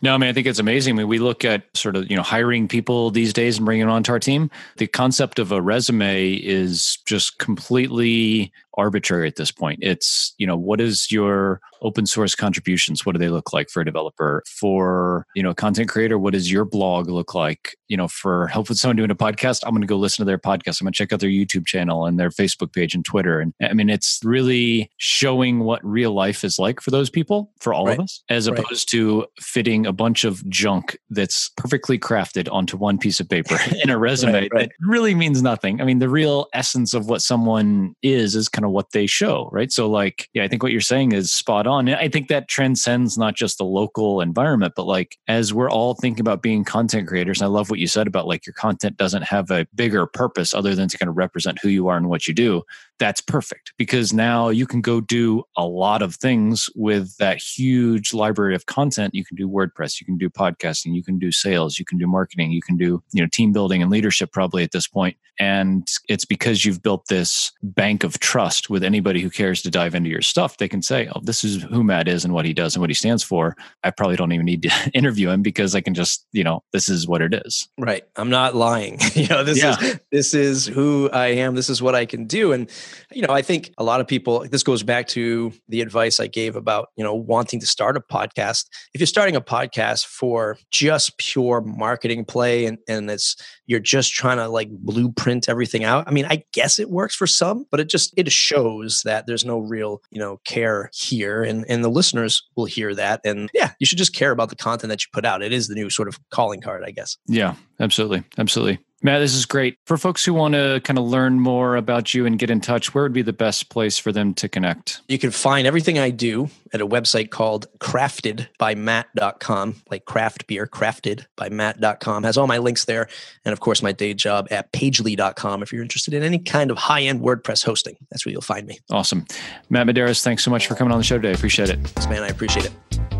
No, 0.00 0.14
I 0.14 0.18
mean, 0.18 0.30
I 0.30 0.32
think 0.32 0.46
it's 0.46 0.60
amazing. 0.60 0.94
I 0.94 0.98
mean, 0.98 1.08
we 1.08 1.18
look 1.18 1.44
at 1.44 1.64
sort 1.76 1.96
of, 1.96 2.08
you 2.08 2.16
know, 2.16 2.22
hiring 2.22 2.68
people 2.68 3.10
these 3.10 3.32
days 3.32 3.56
and 3.56 3.66
bringing 3.66 3.86
them 3.86 3.94
onto 3.94 4.12
our 4.12 4.20
team. 4.20 4.48
The 4.76 4.86
concept 4.86 5.40
of 5.40 5.50
a 5.50 5.60
resume 5.60 6.34
is 6.34 6.98
just 7.04 7.38
completely 7.38 8.52
arbitrary 8.74 9.03
at 9.12 9.36
this 9.36 9.50
point. 9.50 9.80
It's, 9.82 10.34
you 10.38 10.46
know, 10.46 10.56
what 10.56 10.80
is 10.80 11.10
your 11.10 11.60
open 11.84 12.06
source 12.06 12.34
contributions? 12.34 13.06
What 13.06 13.12
do 13.12 13.18
they 13.20 13.28
look 13.28 13.52
like 13.52 13.70
for 13.70 13.80
a 13.80 13.84
developer? 13.84 14.42
For, 14.46 15.26
you 15.36 15.42
know, 15.42 15.50
a 15.50 15.54
content 15.54 15.88
creator, 15.88 16.18
what 16.18 16.32
does 16.32 16.50
your 16.50 16.64
blog 16.64 17.08
look 17.08 17.34
like? 17.34 17.76
You 17.88 17.96
know, 17.96 18.08
for 18.08 18.48
help 18.48 18.68
with 18.68 18.78
someone 18.78 18.96
doing 18.96 19.10
a 19.10 19.14
podcast, 19.14 19.60
I'm 19.64 19.70
going 19.70 19.82
to 19.82 19.86
go 19.86 19.96
listen 19.96 20.24
to 20.24 20.26
their 20.26 20.38
podcast. 20.38 20.80
I'm 20.80 20.86
going 20.86 20.92
to 20.92 20.96
check 20.96 21.12
out 21.12 21.20
their 21.20 21.30
YouTube 21.30 21.66
channel 21.66 22.06
and 22.06 22.18
their 22.18 22.30
Facebook 22.30 22.72
page 22.72 22.94
and 22.94 23.04
Twitter. 23.04 23.38
And 23.38 23.54
I 23.62 23.72
mean, 23.72 23.88
it's 23.88 24.20
really 24.24 24.90
showing 24.96 25.60
what 25.60 25.84
real 25.84 26.12
life 26.12 26.42
is 26.42 26.58
like 26.58 26.80
for 26.80 26.90
those 26.90 27.10
people, 27.10 27.52
for 27.60 27.72
all 27.72 27.86
right. 27.86 27.98
of 27.98 28.04
us, 28.04 28.22
as 28.28 28.50
right. 28.50 28.58
opposed 28.58 28.90
to 28.90 29.26
fitting 29.40 29.86
a 29.86 29.92
bunch 29.92 30.24
of 30.24 30.48
junk 30.48 30.98
that's 31.10 31.50
perfectly 31.56 31.98
crafted 31.98 32.50
onto 32.50 32.76
one 32.76 32.98
piece 32.98 33.20
of 33.20 33.28
paper 33.28 33.56
in 33.84 33.90
a 33.90 33.98
resume 34.04 34.32
right, 34.32 34.50
that 34.52 34.70
really 34.80 35.14
means 35.14 35.42
nothing. 35.42 35.80
I 35.80 35.84
mean, 35.84 36.00
the 36.00 36.08
real 36.08 36.48
essence 36.52 36.94
of 36.94 37.06
what 37.06 37.22
someone 37.22 37.94
is 38.02 38.34
is 38.34 38.48
kind 38.48 38.64
kind 38.64 38.70
of 38.70 38.74
what 38.74 38.92
they 38.92 39.06
show, 39.06 39.48
right? 39.52 39.70
So, 39.70 39.88
like, 39.88 40.28
yeah, 40.32 40.42
I 40.42 40.48
think 40.48 40.62
what 40.62 40.72
you're 40.72 40.80
saying 40.80 41.12
is 41.12 41.32
spot 41.32 41.66
on. 41.66 41.73
I 41.74 42.08
think 42.08 42.28
that 42.28 42.48
transcends 42.48 43.18
not 43.18 43.34
just 43.34 43.58
the 43.58 43.64
local 43.64 44.20
environment, 44.20 44.74
but 44.76 44.86
like 44.86 45.18
as 45.28 45.52
we're 45.52 45.70
all 45.70 45.94
thinking 45.94 46.20
about 46.20 46.42
being 46.42 46.64
content 46.64 47.08
creators, 47.08 47.42
I 47.42 47.46
love 47.46 47.70
what 47.70 47.78
you 47.78 47.86
said 47.86 48.06
about 48.06 48.26
like 48.26 48.46
your 48.46 48.54
content 48.54 48.96
doesn't 48.96 49.22
have 49.22 49.50
a 49.50 49.66
bigger 49.74 50.06
purpose 50.06 50.54
other 50.54 50.74
than 50.74 50.88
to 50.88 50.98
kind 50.98 51.08
of 51.08 51.16
represent 51.16 51.58
who 51.62 51.68
you 51.68 51.88
are 51.88 51.96
and 51.96 52.08
what 52.08 52.26
you 52.28 52.34
do. 52.34 52.62
That's 52.98 53.20
perfect 53.20 53.72
because 53.76 54.12
now 54.12 54.48
you 54.48 54.66
can 54.66 54.80
go 54.80 55.00
do 55.00 55.42
a 55.56 55.66
lot 55.66 56.02
of 56.02 56.14
things 56.14 56.68
with 56.74 57.16
that 57.16 57.38
huge 57.38 58.14
library 58.14 58.54
of 58.54 58.66
content. 58.66 59.14
You 59.14 59.24
can 59.24 59.36
do 59.36 59.48
WordPress, 59.48 60.00
you 60.00 60.04
can 60.04 60.16
do 60.16 60.30
podcasting, 60.30 60.94
you 60.94 61.02
can 61.02 61.18
do 61.18 61.32
sales, 61.32 61.78
you 61.78 61.84
can 61.84 61.98
do 61.98 62.06
marketing, 62.06 62.52
you 62.52 62.62
can 62.62 62.76
do, 62.76 63.02
you 63.12 63.22
know, 63.22 63.28
team 63.32 63.52
building 63.52 63.82
and 63.82 63.90
leadership 63.90 64.32
probably 64.32 64.62
at 64.62 64.72
this 64.72 64.86
point. 64.86 65.16
And 65.40 65.88
it's 66.08 66.24
because 66.24 66.64
you've 66.64 66.82
built 66.82 67.08
this 67.08 67.50
bank 67.62 68.04
of 68.04 68.20
trust 68.20 68.54
trust 68.54 68.70
with 68.70 68.84
anybody 68.84 69.20
who 69.20 69.30
cares 69.30 69.62
to 69.62 69.70
dive 69.70 69.94
into 69.94 70.10
your 70.10 70.22
stuff. 70.22 70.56
They 70.56 70.68
can 70.68 70.82
say, 70.82 71.08
"Oh, 71.14 71.20
this 71.22 71.44
is 71.44 71.62
who 71.62 71.82
Matt 71.82 72.08
is 72.08 72.24
and 72.24 72.34
what 72.34 72.44
he 72.44 72.52
does 72.52 72.74
and 72.74 72.80
what 72.80 72.90
he 72.90 72.94
stands 72.94 73.22
for." 73.22 73.56
I 73.82 73.90
probably 73.90 74.16
don't 74.16 74.32
even 74.32 74.46
need 74.46 74.62
to 74.62 74.70
interview 74.94 75.30
him 75.30 75.42
because 75.42 75.74
I 75.74 75.80
can 75.80 75.94
just, 75.94 76.26
you 76.32 76.44
know, 76.44 76.62
this 76.72 76.88
is 76.88 77.06
what 77.06 77.22
it 77.22 77.34
is. 77.34 77.68
Right. 77.78 78.04
I'm 78.16 78.30
not 78.30 78.54
lying. 78.54 78.98
you 79.14 79.26
know, 79.28 79.44
this 79.44 79.62
yeah. 79.62 79.80
is 79.80 80.00
this 80.10 80.34
is 80.34 80.66
who 80.66 81.10
I 81.12 81.28
am. 81.28 81.54
This 81.54 81.70
is 81.70 81.80
what 81.80 81.94
I 81.94 82.06
can 82.06 82.26
do. 82.26 82.52
And 82.52 82.70
you 83.12 83.22
know, 83.22 83.32
I 83.32 83.42
think 83.42 83.72
a 83.78 83.84
lot 83.84 84.00
of 84.00 84.06
people. 84.06 84.46
This 84.48 84.62
goes 84.62 84.82
back 84.82 85.06
to 85.08 85.52
the 85.68 85.80
advice 85.80 86.20
I 86.20 86.26
gave 86.26 86.56
about 86.56 86.88
you 86.96 87.04
know 87.04 87.14
wanting 87.14 87.60
to 87.60 87.66
start 87.66 87.96
a 87.96 88.00
podcast. 88.00 88.66
If 88.92 89.00
you're 89.00 89.06
starting 89.06 89.36
a 89.36 89.40
podcast 89.40 90.06
for 90.06 90.58
just 90.70 91.18
pure 91.18 91.60
marketing 91.60 92.24
play 92.24 92.66
and 92.66 92.78
and 92.88 93.10
it's 93.10 93.36
you're 93.66 93.80
just 93.80 94.12
trying 94.12 94.36
to 94.38 94.48
like 94.48 94.68
blueprint 94.70 95.48
everything 95.48 95.84
out. 95.84 96.04
I 96.06 96.10
mean, 96.10 96.26
I 96.26 96.44
guess 96.52 96.78
it 96.78 96.90
works 96.90 97.14
for 97.14 97.26
some, 97.26 97.66
but 97.70 97.80
it 97.80 97.88
just 97.88 98.12
it 98.16 98.30
shows 98.30 99.02
that 99.04 99.26
there's 99.26 99.44
no 99.44 99.58
real, 99.58 100.02
you 100.10 100.18
know, 100.18 100.40
care 100.44 100.90
here 100.92 101.42
and 101.42 101.64
and 101.68 101.84
the 101.84 101.88
listeners 101.88 102.42
will 102.56 102.66
hear 102.66 102.94
that 102.94 103.20
and 103.24 103.50
yeah, 103.54 103.72
you 103.78 103.86
should 103.86 103.98
just 103.98 104.14
care 104.14 104.30
about 104.30 104.50
the 104.50 104.56
content 104.56 104.90
that 104.90 105.02
you 105.02 105.08
put 105.12 105.24
out. 105.24 105.42
It 105.42 105.52
is 105.52 105.68
the 105.68 105.74
new 105.74 105.90
sort 105.90 106.08
of 106.08 106.18
calling 106.30 106.60
card, 106.60 106.84
I 106.84 106.90
guess. 106.90 107.16
Yeah, 107.26 107.54
absolutely. 107.80 108.24
Absolutely. 108.38 108.78
Matt, 109.04 109.20
this 109.20 109.34
is 109.34 109.44
great. 109.44 109.76
For 109.84 109.98
folks 109.98 110.24
who 110.24 110.32
want 110.32 110.54
to 110.54 110.80
kind 110.82 110.98
of 110.98 111.04
learn 111.04 111.38
more 111.38 111.76
about 111.76 112.14
you 112.14 112.24
and 112.24 112.38
get 112.38 112.48
in 112.48 112.62
touch, 112.62 112.94
where 112.94 113.04
would 113.04 113.12
be 113.12 113.20
the 113.20 113.34
best 113.34 113.68
place 113.68 113.98
for 113.98 114.12
them 114.12 114.32
to 114.34 114.48
connect? 114.48 115.02
You 115.08 115.18
can 115.18 115.30
find 115.30 115.66
everything 115.66 115.98
I 115.98 116.08
do 116.08 116.48
at 116.72 116.80
a 116.80 116.86
website 116.86 117.28
called 117.28 117.66
craftedbymatt.com, 117.80 119.82
like 119.90 120.06
craft 120.06 120.46
beer, 120.46 120.66
craftedbymatt.com. 120.66 122.22
Has 122.22 122.38
all 122.38 122.46
my 122.46 122.56
links 122.56 122.86
there. 122.86 123.06
And 123.44 123.52
of 123.52 123.60
course, 123.60 123.82
my 123.82 123.92
day 123.92 124.14
job 124.14 124.48
at 124.50 124.72
pagely.com 124.72 125.62
if 125.62 125.70
you're 125.70 125.82
interested 125.82 126.14
in 126.14 126.22
any 126.22 126.38
kind 126.38 126.70
of 126.70 126.78
high 126.78 127.02
end 127.02 127.20
WordPress 127.20 127.62
hosting. 127.62 127.98
That's 128.10 128.24
where 128.24 128.32
you'll 128.32 128.40
find 128.40 128.66
me. 128.66 128.78
Awesome. 128.90 129.26
Matt 129.68 129.86
Medeiros, 129.86 130.22
thanks 130.22 130.42
so 130.42 130.50
much 130.50 130.66
for 130.66 130.76
coming 130.76 130.92
on 130.92 130.98
the 130.98 131.04
show 131.04 131.18
today. 131.18 131.34
Appreciate 131.34 131.68
it. 131.68 131.78
Thanks, 131.88 132.08
man. 132.08 132.22
I 132.22 132.28
appreciate 132.28 132.64
it. 132.64 133.13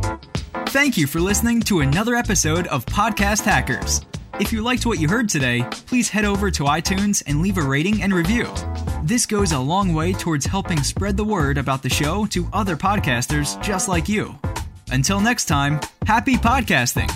Thank 0.75 0.97
you 0.97 1.07
for 1.07 1.21
listening 1.21 1.61
to 1.61 1.83
another 1.83 2.17
episode 2.17 2.67
of 2.67 2.85
Podcast 2.85 3.43
Hackers. 3.45 4.05
If 4.41 4.53
you 4.53 4.61
liked 4.61 4.87
what 4.87 4.99
you 4.99 5.07
heard 5.07 5.29
today, 5.29 5.63
please 5.71 6.09
head 6.09 6.25
over 6.25 6.51
to 6.51 6.65
iTunes 6.65 7.23
and 7.29 7.41
leave 7.41 7.59
a 7.59 7.63
rating 7.63 8.03
and 8.03 8.13
review. 8.13 8.53
This 9.05 9.25
goes 9.25 9.53
a 9.53 9.59
long 9.61 9.95
way 9.95 10.13
towards 10.13 10.47
helping 10.47 10.83
spread 10.83 11.17
the 11.17 11.23
word 11.23 11.59
about 11.59 11.85
the 11.85 11.89
show 11.89 12.27
to 12.27 12.49
other 12.53 12.75
podcasters 12.77 13.55
just 13.63 13.87
like 13.87 14.09
you. 14.09 14.37
Until 14.91 15.21
next 15.21 15.45
time, 15.45 15.79
happy 16.09 16.35
podcasting! 16.35 17.09